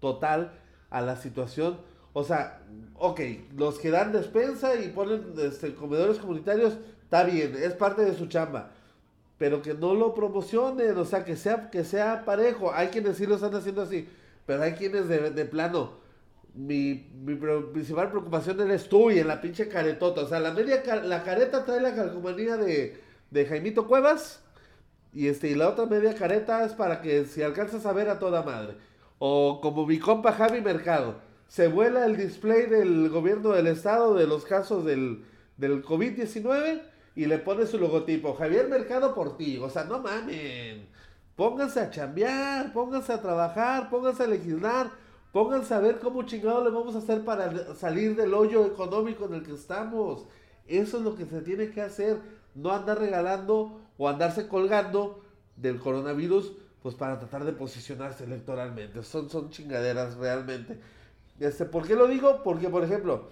[0.00, 0.52] total
[0.90, 1.78] a la situación
[2.14, 2.60] o sea,
[2.94, 3.20] ok,
[3.56, 8.28] los que dan despensa y ponen este, comedores comunitarios, está bien, es parte de su
[8.28, 8.70] chamba.
[9.36, 12.72] Pero que no lo promocionen, o sea, que sea, que sea parejo.
[12.72, 14.08] Hay quienes sí lo están haciendo así,
[14.46, 16.03] pero hay quienes de, de plano.
[16.54, 17.34] Mi, mi
[17.72, 20.22] principal preocupación eres tú y en la pinche caretota.
[20.22, 24.42] O sea, la media la careta trae la calcomanía de, de Jaimito Cuevas.
[25.12, 28.18] Y este, y la otra media careta es para que si alcanzas a ver a
[28.18, 28.76] toda madre.
[29.18, 31.16] O como mi compa Javi Mercado
[31.48, 35.24] se vuela el display del gobierno del estado de los casos del,
[35.56, 36.82] del COVID-19
[37.16, 39.58] y le pone su logotipo, Javier Mercado por ti.
[39.58, 40.88] O sea, no mamen.
[41.36, 44.90] Pónganse a chambear, pónganse a trabajar, pónganse a legislar,
[45.34, 49.34] pónganse a ver cómo chingado le vamos a hacer para salir del hoyo económico en
[49.34, 50.26] el que estamos.
[50.68, 52.20] Eso es lo que se tiene que hacer,
[52.54, 55.24] no andar regalando o andarse colgando
[55.56, 59.02] del coronavirus pues para tratar de posicionarse electoralmente.
[59.02, 60.78] Son, son chingaderas realmente.
[61.40, 62.44] Este, ¿Por qué lo digo?
[62.44, 63.28] Porque, por ejemplo,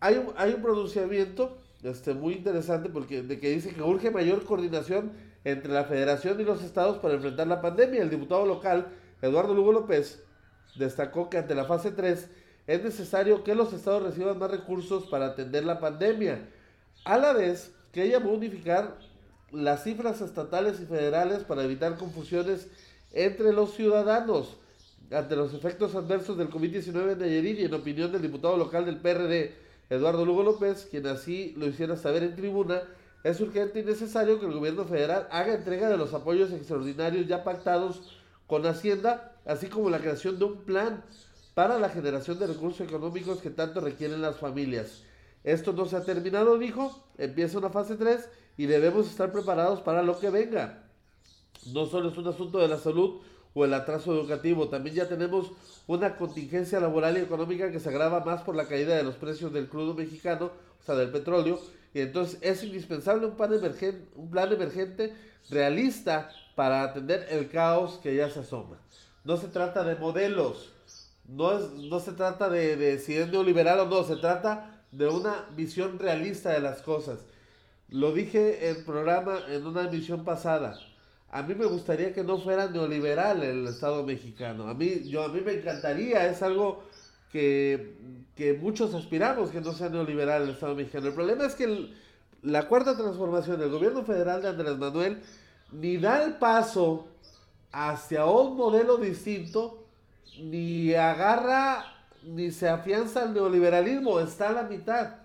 [0.00, 4.42] hay un, hay un pronunciamiento este, muy interesante porque, de que dice que urge mayor
[4.42, 5.12] coordinación
[5.44, 8.02] entre la federación y los estados para enfrentar la pandemia.
[8.02, 8.88] El diputado local,
[9.22, 10.24] Eduardo Lugo López,
[10.76, 12.28] destacó que ante la fase 3
[12.66, 16.48] es necesario que los estados reciban más recursos para atender la pandemia,
[17.04, 18.96] a la vez que ella va a unificar
[19.52, 22.68] las cifras estatales y federales para evitar confusiones
[23.12, 24.56] entre los ciudadanos.
[25.12, 28.96] Ante los efectos adversos del COVID-19 en Nayarit y en opinión del diputado local del
[28.96, 29.54] PRD,
[29.90, 32.82] Eduardo Lugo López, quien así lo hiciera saber en tribuna,
[33.22, 37.44] es urgente y necesario que el gobierno federal haga entrega de los apoyos extraordinarios ya
[37.44, 41.04] pactados con Hacienda, así como la creación de un plan
[41.54, 45.02] para la generación de recursos económicos que tanto requieren las familias.
[45.44, 50.02] Esto no se ha terminado, dijo, empieza una fase 3 y debemos estar preparados para
[50.02, 50.84] lo que venga.
[51.72, 53.20] No solo es un asunto de la salud
[53.52, 55.52] o el atraso educativo, también ya tenemos
[55.86, 59.52] una contingencia laboral y económica que se agrava más por la caída de los precios
[59.52, 61.60] del crudo mexicano, o sea, del petróleo,
[61.92, 65.14] y entonces es indispensable un plan, emergente, un plan emergente
[65.50, 68.78] realista para atender el caos que ya se asoma.
[69.24, 70.72] No se trata de modelos,
[71.26, 75.08] no, es, no se trata de, de si es neoliberal o no, se trata de
[75.08, 77.20] una visión realista de las cosas.
[77.88, 80.78] Lo dije en programa en una emisión pasada.
[81.30, 84.68] A mí me gustaría que no fuera neoliberal el Estado mexicano.
[84.68, 86.84] A mí, yo, a mí me encantaría, es algo
[87.32, 87.96] que,
[88.36, 91.08] que muchos aspiramos que no sea neoliberal el Estado mexicano.
[91.08, 91.90] El problema es que
[92.42, 95.22] la cuarta transformación del gobierno federal de Andrés Manuel
[95.72, 97.08] ni da el paso
[97.74, 99.84] hacia un modelo distinto,
[100.38, 101.84] ni agarra,
[102.22, 105.16] ni se afianza al neoliberalismo, está a la mitad.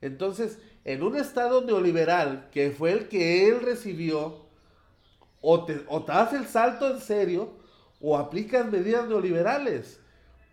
[0.00, 4.46] Entonces, en un estado neoliberal, que fue el que él recibió,
[5.40, 7.50] o te, o te das el salto en serio,
[8.00, 9.98] o aplicas medidas neoliberales.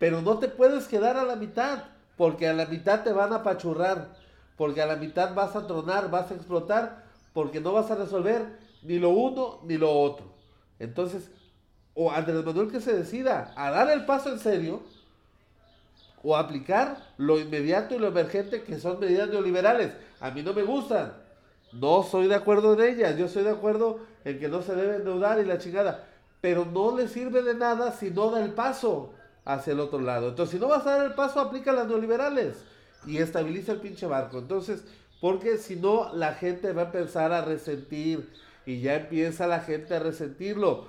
[0.00, 1.84] Pero no te puedes quedar a la mitad,
[2.16, 4.12] porque a la mitad te van a apachurrar,
[4.56, 8.58] porque a la mitad vas a tronar, vas a explotar, porque no vas a resolver
[8.82, 10.37] ni lo uno ni lo otro.
[10.78, 11.30] Entonces,
[11.94, 14.82] o Andrés Manuel que se decida a dar el paso en serio,
[16.22, 19.92] o aplicar lo inmediato y lo emergente que son medidas neoliberales.
[20.20, 21.12] A mí no me gustan.
[21.72, 23.16] No soy de acuerdo en ellas.
[23.16, 26.06] Yo estoy de acuerdo en que no se debe endeudar y la chingada.
[26.40, 29.12] Pero no le sirve de nada si no da el paso
[29.44, 30.28] hacia el otro lado.
[30.28, 32.64] Entonces, si no vas a dar el paso, aplica las neoliberales
[33.06, 34.38] y estabiliza el pinche barco.
[34.38, 34.84] Entonces,
[35.20, 38.28] porque si no, la gente va a empezar a resentir
[38.68, 40.88] y ya empieza la gente a resentirlo.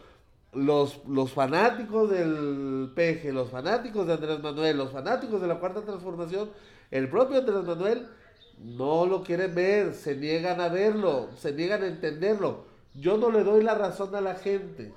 [0.52, 5.84] Los, los fanáticos del peje, los fanáticos de Andrés Manuel, los fanáticos de la cuarta
[5.84, 6.50] transformación,
[6.92, 8.08] el propio Andrés Manuel
[8.58, 12.66] no lo quieren ver, se niegan a verlo, se niegan a entenderlo.
[12.96, 14.92] Yo no le doy la razón a la gente,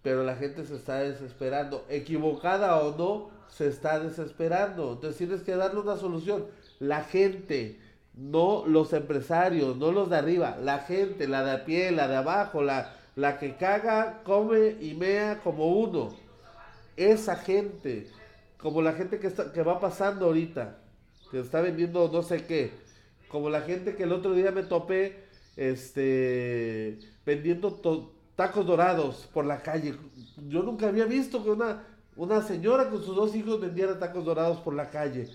[0.00, 4.92] pero la gente se está desesperando, equivocada o no, se está desesperando.
[4.92, 6.46] Entonces tienes que darle una solución.
[6.78, 7.78] La gente,
[8.18, 12.16] no los empresarios, no los de arriba, la gente, la de a pie, la de
[12.16, 16.10] abajo, la, la que caga, come y mea como uno.
[16.96, 18.08] Esa gente,
[18.58, 20.78] como la gente que, está, que va pasando ahorita,
[21.30, 22.72] que está vendiendo no sé qué,
[23.28, 25.24] como la gente que el otro día me topé
[25.56, 27.80] este, vendiendo
[28.34, 29.94] tacos dorados por la calle.
[30.48, 31.84] Yo nunca había visto que una,
[32.16, 35.28] una señora con sus dos hijos vendiera tacos dorados por la calle.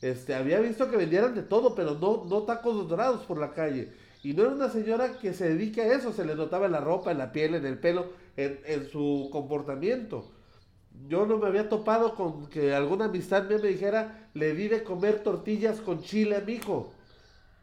[0.00, 3.92] Este, había visto que vendieran de todo, pero no, no tacos dorados por la calle.
[4.22, 6.80] Y no era una señora que se dedique a eso, se le notaba en la
[6.80, 10.30] ropa, en la piel, en el pelo, en, en su comportamiento.
[11.08, 14.82] Yo no me había topado con que alguna amistad mía me dijera, le di de
[14.82, 16.92] comer tortillas con chile a mi hijo.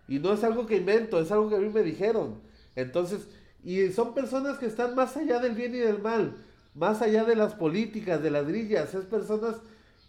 [0.08, 2.42] Y no es algo que invento, es algo que a mí me dijeron.
[2.76, 3.28] Entonces,
[3.64, 6.38] y son personas que están más allá del bien y del mal,
[6.74, 9.56] más allá de las políticas, de las grillas, es personas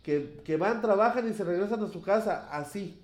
[0.03, 2.99] que, van, trabajan y se regresan a su casa así.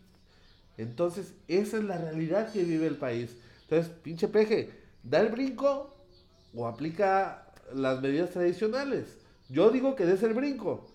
[0.76, 3.36] Entonces, esa es la realidad que vive el país.
[3.62, 4.70] Entonces, pinche peje,
[5.02, 5.94] da el brinco
[6.54, 9.18] o aplica las medidas tradicionales.
[9.48, 10.86] Yo digo que des el brinco,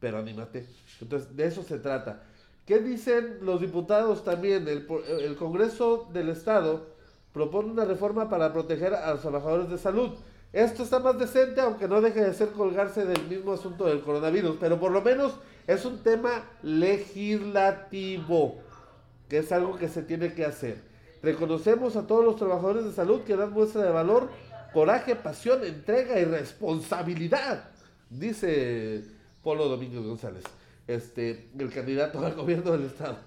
[0.00, 0.66] pero anímate.
[1.00, 2.22] Entonces, de eso se trata.
[2.66, 4.68] ¿Qué dicen los diputados también?
[4.68, 4.86] El,
[5.20, 6.86] el Congreso del Estado
[7.32, 10.18] propone una reforma para proteger a los trabajadores de salud.
[10.52, 14.56] Esto está más decente, aunque no deje de ser colgarse del mismo asunto del coronavirus,
[14.58, 15.34] pero por lo menos
[15.66, 18.62] es un tema legislativo,
[19.28, 20.80] que es algo que se tiene que hacer.
[21.22, 24.30] Reconocemos a todos los trabajadores de salud que dan muestra de valor,
[24.72, 27.64] coraje, pasión, entrega y responsabilidad,
[28.08, 29.04] dice
[29.42, 30.44] Polo Domínguez González,
[30.86, 33.18] este, el candidato al gobierno del Estado.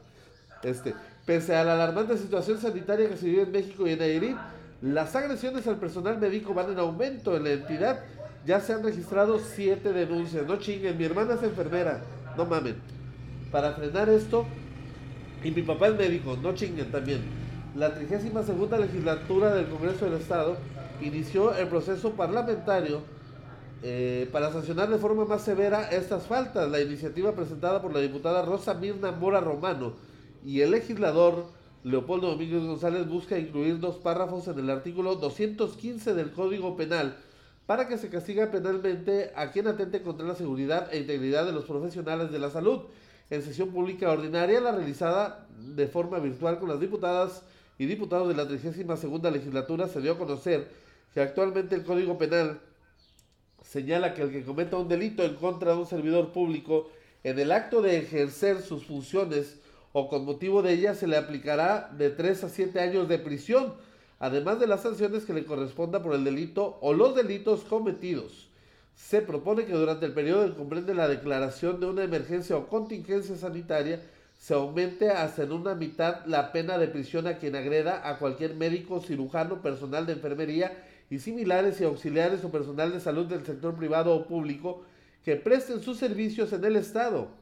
[0.64, 0.96] Este,
[1.26, 4.38] pese a la alarmante situación sanitaria que se vive en México y en Nayarit,
[4.82, 8.00] las agresiones al personal médico van en aumento en la entidad.
[8.46, 10.48] Ya se han registrado siete denuncias.
[10.48, 12.02] No chinguen, mi hermana es enfermera.
[12.36, 12.76] No mamen.
[13.52, 14.46] Para frenar esto,
[15.44, 17.22] y mi papá es médico, no chinguen también.
[17.76, 20.58] La 32 segunda legislatura del Congreso del Estado
[21.02, 23.02] inició el proceso parlamentario
[23.84, 26.70] eh, para sancionar de forma más severa estas faltas.
[26.70, 29.94] La iniciativa presentada por la diputada Rosa Mirna Mora Romano
[30.44, 31.46] y el legislador
[31.84, 37.18] Leopoldo Domínguez González busca incluir dos párrafos en el artículo 215 del Código Penal
[37.66, 41.66] para que se castigue penalmente a quien atente contra la seguridad e integridad de los
[41.66, 42.82] profesionales de la salud.
[43.32, 47.44] En sesión pública ordinaria, la realizada de forma virtual con las diputadas
[47.80, 50.70] y diputados de la 32 legislatura se dio a conocer
[51.16, 52.60] que actualmente el Código Penal
[53.64, 56.92] señala que el que cometa un delito en contra de un servidor público
[57.24, 59.61] en el acto de ejercer sus funciones
[59.94, 63.74] o con motivo de ellas se le aplicará de 3 a 7 años de prisión,
[64.20, 68.50] además de las sanciones que le corresponda por el delito o los delitos cometidos.
[68.96, 73.36] Se propone que durante el periodo que comprende la declaración de una emergencia o contingencia
[73.36, 74.02] sanitaria
[74.38, 78.56] se aumente hasta en una mitad la pena de prisión a quien agreda a cualquier
[78.56, 83.76] médico, cirujano, personal de enfermería y similares y auxiliares o personal de salud del sector
[83.76, 84.84] privado o público
[85.24, 87.41] que presten sus servicios en el Estado.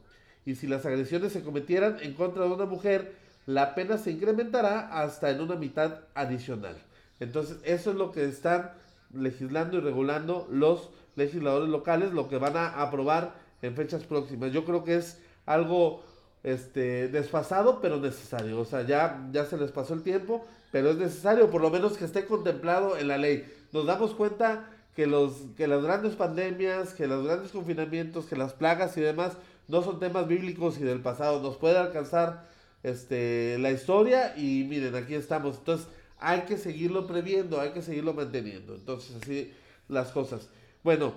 [0.49, 3.13] Y si las agresiones se cometieran en contra de una mujer,
[3.45, 6.75] la pena se incrementará hasta en una mitad adicional.
[7.19, 8.71] Entonces, eso es lo que están
[9.13, 14.51] legislando y regulando los legisladores locales, lo que van a aprobar en fechas próximas.
[14.51, 16.01] Yo creo que es algo
[16.41, 18.59] este, desfasado, pero necesario.
[18.59, 21.95] O sea, ya, ya se les pasó el tiempo, pero es necesario, por lo menos
[21.95, 23.45] que esté contemplado en la ley.
[23.71, 28.53] Nos damos cuenta que, los, que las grandes pandemias, que los grandes confinamientos, que las
[28.53, 29.33] plagas y demás
[29.69, 31.41] no son temas bíblicos y del pasado.
[31.41, 32.49] Nos puede alcanzar
[32.83, 35.59] este, la historia y miren, aquí estamos.
[35.59, 35.87] Entonces,
[36.19, 38.75] hay que seguirlo previendo, hay que seguirlo manteniendo.
[38.75, 39.53] Entonces, así
[39.87, 40.49] las cosas.
[40.83, 41.13] Bueno,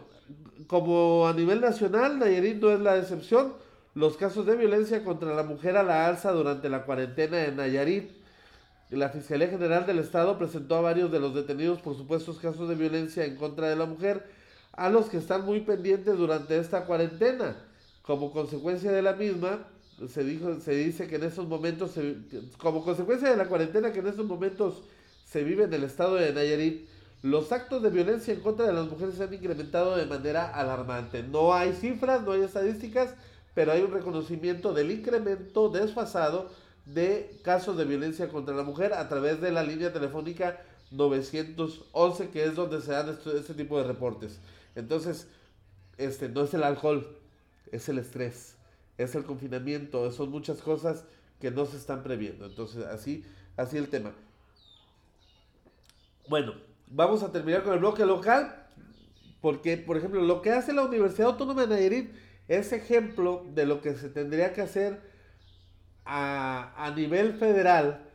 [0.66, 3.55] como a nivel nacional, Nayarit no es la excepción.
[3.94, 8.11] Los casos de violencia contra la mujer a la alza durante la cuarentena en Nayarit.
[8.90, 12.74] La Fiscalía General del Estado presentó a varios de los detenidos por supuestos casos de
[12.74, 14.26] violencia en contra de la mujer,
[14.72, 17.57] a los que están muy pendientes durante esta cuarentena.
[18.03, 19.66] Como consecuencia de la misma,
[20.09, 21.92] se, dijo, se dice que en estos momentos,
[22.59, 24.82] como consecuencia de la cuarentena que en estos momentos
[25.24, 26.88] se vive en el estado de Nayarit,
[27.22, 31.22] los actos de violencia en contra de las mujeres se han incrementado de manera alarmante.
[31.22, 33.14] No hay cifras, no hay estadísticas,
[33.55, 36.50] pero hay un reconocimiento del incremento desfasado
[36.84, 42.44] de casos de violencia contra la mujer a través de la línea telefónica 911, que
[42.44, 44.40] es donde se dan este, este, tipo de reportes.
[44.74, 45.28] Entonces,
[45.98, 47.07] este no es el alcohol,
[47.72, 48.56] es el estrés,
[48.98, 51.04] es el confinamiento, son muchas cosas
[51.40, 52.46] que no se están previendo.
[52.46, 53.24] Entonces, así,
[53.56, 54.12] así el tema.
[56.28, 56.54] Bueno,
[56.86, 58.68] vamos a terminar con el bloque local,
[59.40, 62.14] porque, por ejemplo, lo que hace la Universidad Autónoma de Nayarit
[62.46, 65.00] es ejemplo de lo que se tendría que hacer
[66.04, 68.08] a, nivel federal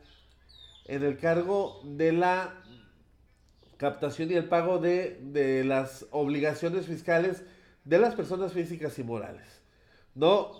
[0.86, 2.62] en el cargo de la
[3.76, 7.42] captación y el pago de, de, las obligaciones fiscales
[7.88, 9.46] de las personas físicas y morales.
[10.14, 10.52] No,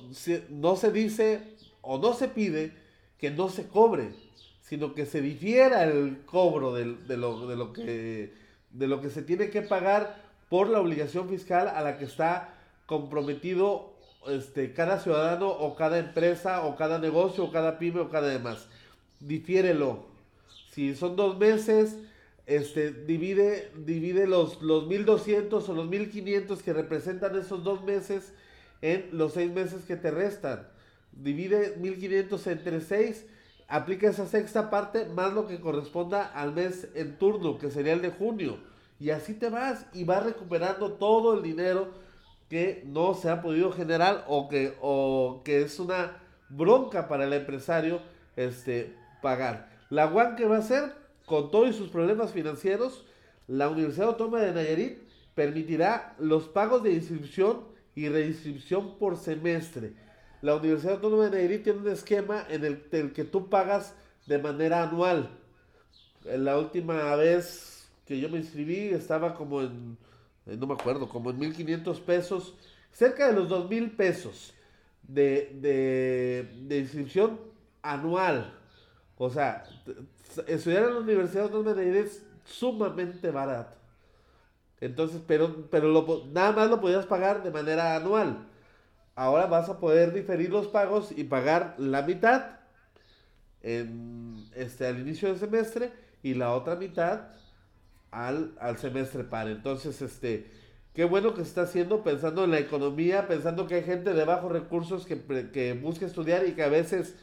[0.49, 2.73] no se dice o no se pide
[3.19, 4.13] que no se cobre,
[4.63, 8.33] sino que se difiera el cobro de, lo, de, lo, que,
[8.71, 12.55] de lo que se tiene que pagar por la obligación fiscal a la que está
[12.87, 13.93] comprometido
[14.29, 18.69] este, cada ciudadano o cada empresa o cada negocio o cada pyme o cada demás.
[19.21, 20.07] Difiérelo.
[20.71, 21.99] Si son dos meses,
[22.49, 28.33] este, divide, divide los, los 1200 o los 1500 que representan esos dos meses
[28.81, 30.67] en los seis meses que te restan.
[31.13, 33.27] Divide 1500 entre 6,
[33.69, 38.01] aplica esa sexta parte más lo que corresponda al mes en turno, que sería el
[38.01, 38.57] de junio.
[38.99, 41.89] Y así te vas y vas recuperando todo el dinero
[42.49, 46.17] que no se ha podido generar o que, o que es una
[46.49, 48.01] bronca para el empresario
[48.37, 49.69] este, pagar.
[49.91, 50.93] La UAN que va a hacer,
[51.29, 53.05] con todos sus problemas financieros,
[53.47, 54.99] la Universidad Autónoma de Nayarit
[55.35, 57.65] permitirá los pagos de inscripción
[57.95, 59.93] y reinscripción por semestre.
[60.43, 63.95] La Universidad Autónoma de Nayarit tiene un esquema en el, el que tú pagas
[64.27, 65.31] de manera anual.
[66.25, 69.97] La última vez que yo me inscribí estaba como en
[70.49, 72.55] eh, no me acuerdo, como en 1500 pesos,
[72.91, 74.55] cerca de los 2000 pesos
[75.03, 77.39] de, inscripción
[77.83, 78.55] anual.
[79.17, 79.65] O sea,
[80.47, 83.77] estudiar en la Universidad Autónoma de Nayarit es sumamente barato.
[84.81, 88.47] Entonces, pero, pero nada más lo podías pagar de manera anual.
[89.15, 92.59] Ahora vas a poder diferir los pagos y pagar la mitad
[93.63, 97.23] en, este, al inicio del semestre y la otra mitad
[98.13, 99.49] al, semestre par.
[99.49, 100.51] Entonces, este,
[100.95, 104.25] qué bueno que se está haciendo pensando en la economía, pensando que hay gente de
[104.25, 107.17] bajos recursos que, que busca estudiar y que a veces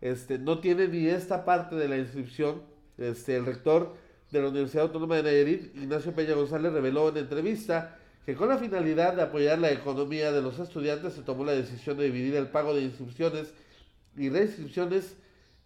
[0.00, 2.62] este, no tiene ni esta parte de la inscripción.
[2.96, 3.94] Este, el rector
[4.30, 8.58] de la Universidad Autónoma de Nayarit, Ignacio Peña González, reveló en entrevista que con la
[8.58, 12.48] finalidad de apoyar la economía de los estudiantes se tomó la decisión de dividir el
[12.48, 13.54] pago de inscripciones
[14.16, 15.16] y reinscripciones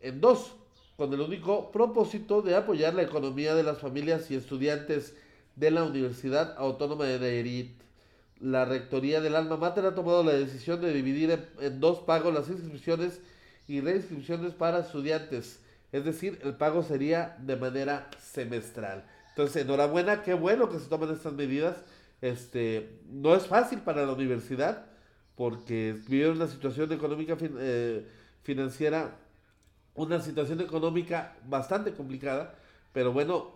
[0.01, 0.55] en dos
[0.97, 5.17] con el único propósito de apoyar la economía de las familias y estudiantes
[5.57, 7.83] de la Universidad Autónoma de Nayarit.
[8.41, 12.49] La rectoría del Alma Mater ha tomado la decisión de dividir en, dos pagos las
[12.49, 13.21] inscripciones
[13.67, 15.61] y reinscripciones para estudiantes.
[15.93, 19.05] Es decir, el pago sería de manera semestral.
[19.31, 21.77] Entonces, enhorabuena, qué bueno que se tomen estas medidas.
[22.21, 24.87] Este, no es fácil para la universidad
[25.37, 28.07] porque vivieron una situación económica eh,
[28.43, 29.17] financiera,
[29.95, 32.55] una situación económica bastante complicada,
[32.93, 33.53] pero bueno,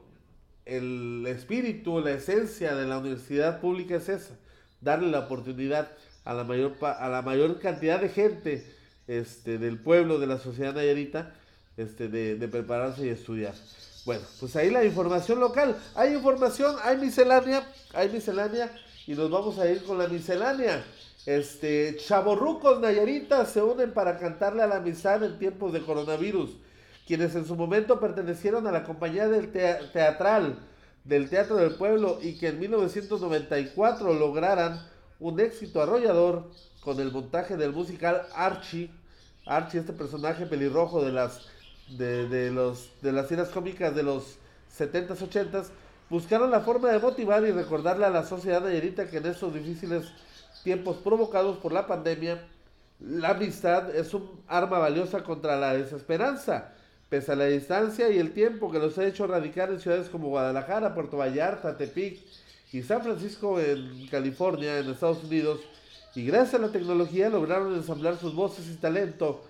[0.64, 4.34] el espíritu, la esencia de la universidad pública es esa,
[4.80, 5.92] darle la oportunidad
[6.24, 8.76] a la mayor, a la mayor cantidad de gente
[9.09, 11.34] este, del pueblo, de la sociedad nayarita,
[11.76, 13.54] este, de, de prepararse y estudiar.
[14.04, 15.76] Bueno, pues ahí la información local.
[15.94, 18.72] Hay información, hay miscelánea, hay miscelánea
[19.07, 20.84] y nos vamos a ir con la miscelánea.
[21.26, 26.57] Este, chavorrucos nayaritas se unen para cantarle a la amistad en tiempos de coronavirus.
[27.04, 30.59] Quienes en su momento pertenecieron a la compañía del teatral
[31.04, 34.80] del Teatro del Pueblo y que en 1994 lograran
[35.18, 36.50] un éxito arrollador
[36.87, 38.89] con el montaje del musical Archie.
[39.45, 41.41] Archie, este personaje pelirrojo de las
[41.89, 44.39] de, los, de las tiras cómicas de los
[44.78, 45.66] 70s, 80s,
[46.09, 50.12] buscaron la forma de motivar y recordarle a la sociedad nayarita que en estos difíciles
[50.62, 52.47] tiempos provocados por la pandemia,
[53.01, 56.72] la amistad es un arma valiosa contra la desesperanza,
[57.09, 60.28] pese a la distancia y el tiempo que los ha hecho radicar en ciudades como
[60.28, 62.20] Guadalajara, Puerto Vallarta, Tepic
[62.72, 65.61] y San Francisco en California, en Estados Unidos,
[66.16, 69.44] y gracias a la tecnología lograron ensamblar sus voces y talento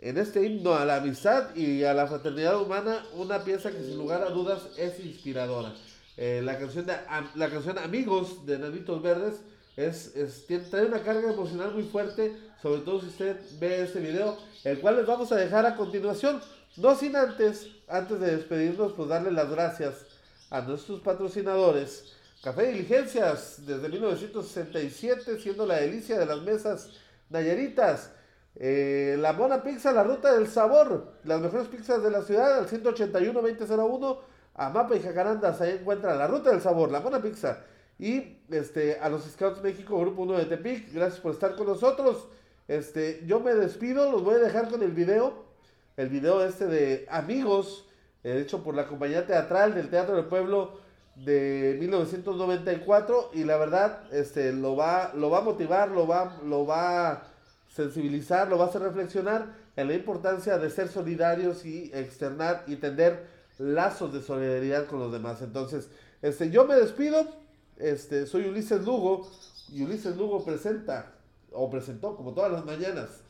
[0.00, 3.98] en este himno a la amistad y a la fraternidad humana, una pieza que sin
[3.98, 5.74] lugar a dudas es inspiradora.
[6.16, 6.94] Eh, la, canción de,
[7.34, 9.42] la canción Amigos de Nanitos Verdes
[9.76, 10.14] es,
[10.46, 14.80] tiene, trae una carga emocional muy fuerte, sobre todo si usted ve este video, el
[14.80, 16.40] cual les vamos a dejar a continuación.
[16.78, 20.06] No sin antes, antes de despedirnos, pues darle las gracias
[20.48, 22.15] a nuestros patrocinadores.
[22.42, 26.90] Café Diligencias, desde 1967, siendo la delicia de las mesas
[27.30, 28.12] Nayaritas.
[28.54, 31.14] Eh, la Mona Pizza, la ruta del sabor.
[31.24, 34.18] Las mejores pizzas de la ciudad, al 181-2001,
[34.54, 35.60] a Mapa y Jacarandas.
[35.60, 37.64] Ahí encuentra la ruta del sabor, la Mona Pizza.
[37.98, 42.28] Y este, a los Scouts México, Grupo 1 de Tepic, gracias por estar con nosotros.
[42.68, 45.46] Este, yo me despido, los voy a dejar con el video.
[45.96, 47.86] El video este de Amigos,
[48.22, 50.85] eh, hecho por la compañía teatral del Teatro del Pueblo
[51.16, 53.30] de 1994.
[53.34, 57.24] Y la verdad, este, lo va, lo va a motivar, lo va, lo va
[57.68, 62.76] sensibilizar, lo va a hacer reflexionar en la importancia de ser solidarios y externar y
[62.76, 63.26] tender
[63.58, 65.42] lazos de solidaridad con los demás.
[65.42, 65.90] Entonces,
[66.22, 67.26] este, yo me despido,
[67.76, 69.30] este, soy Ulises Lugo
[69.70, 71.12] y Ulises Lugo presenta,
[71.52, 73.20] o presentó como todas las mañanas,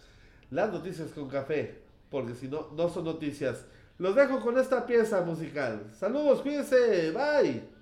[0.51, 3.65] las noticias con café, porque si no, no son noticias.
[3.99, 5.91] Los dejo con esta pieza musical.
[5.99, 7.76] Saludos, cuídense, bye.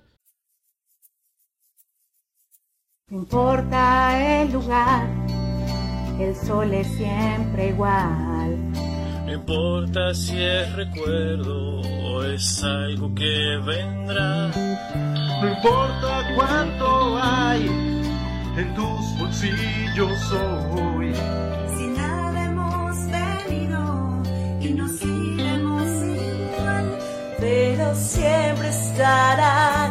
[3.10, 5.06] No importa el lugar
[6.18, 8.56] el sol es siempre igual.
[9.26, 14.48] No importa si es recuerdo o es algo que vendrá.
[14.48, 17.66] No importa cuánto hay
[18.56, 21.12] en tus bolsillos hoy.
[21.76, 24.22] Si nada hemos venido
[24.60, 26.98] y nos iremos igual,
[27.38, 29.90] pero siempre estará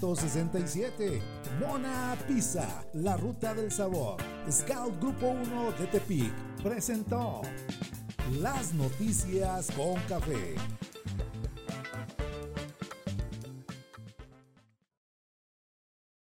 [0.00, 1.22] 1967.
[1.58, 4.16] Mona Pizza, la ruta del sabor.
[4.50, 6.32] Scout Grupo 1 de Tepic
[6.62, 7.40] presentó
[8.40, 10.54] las noticias con café.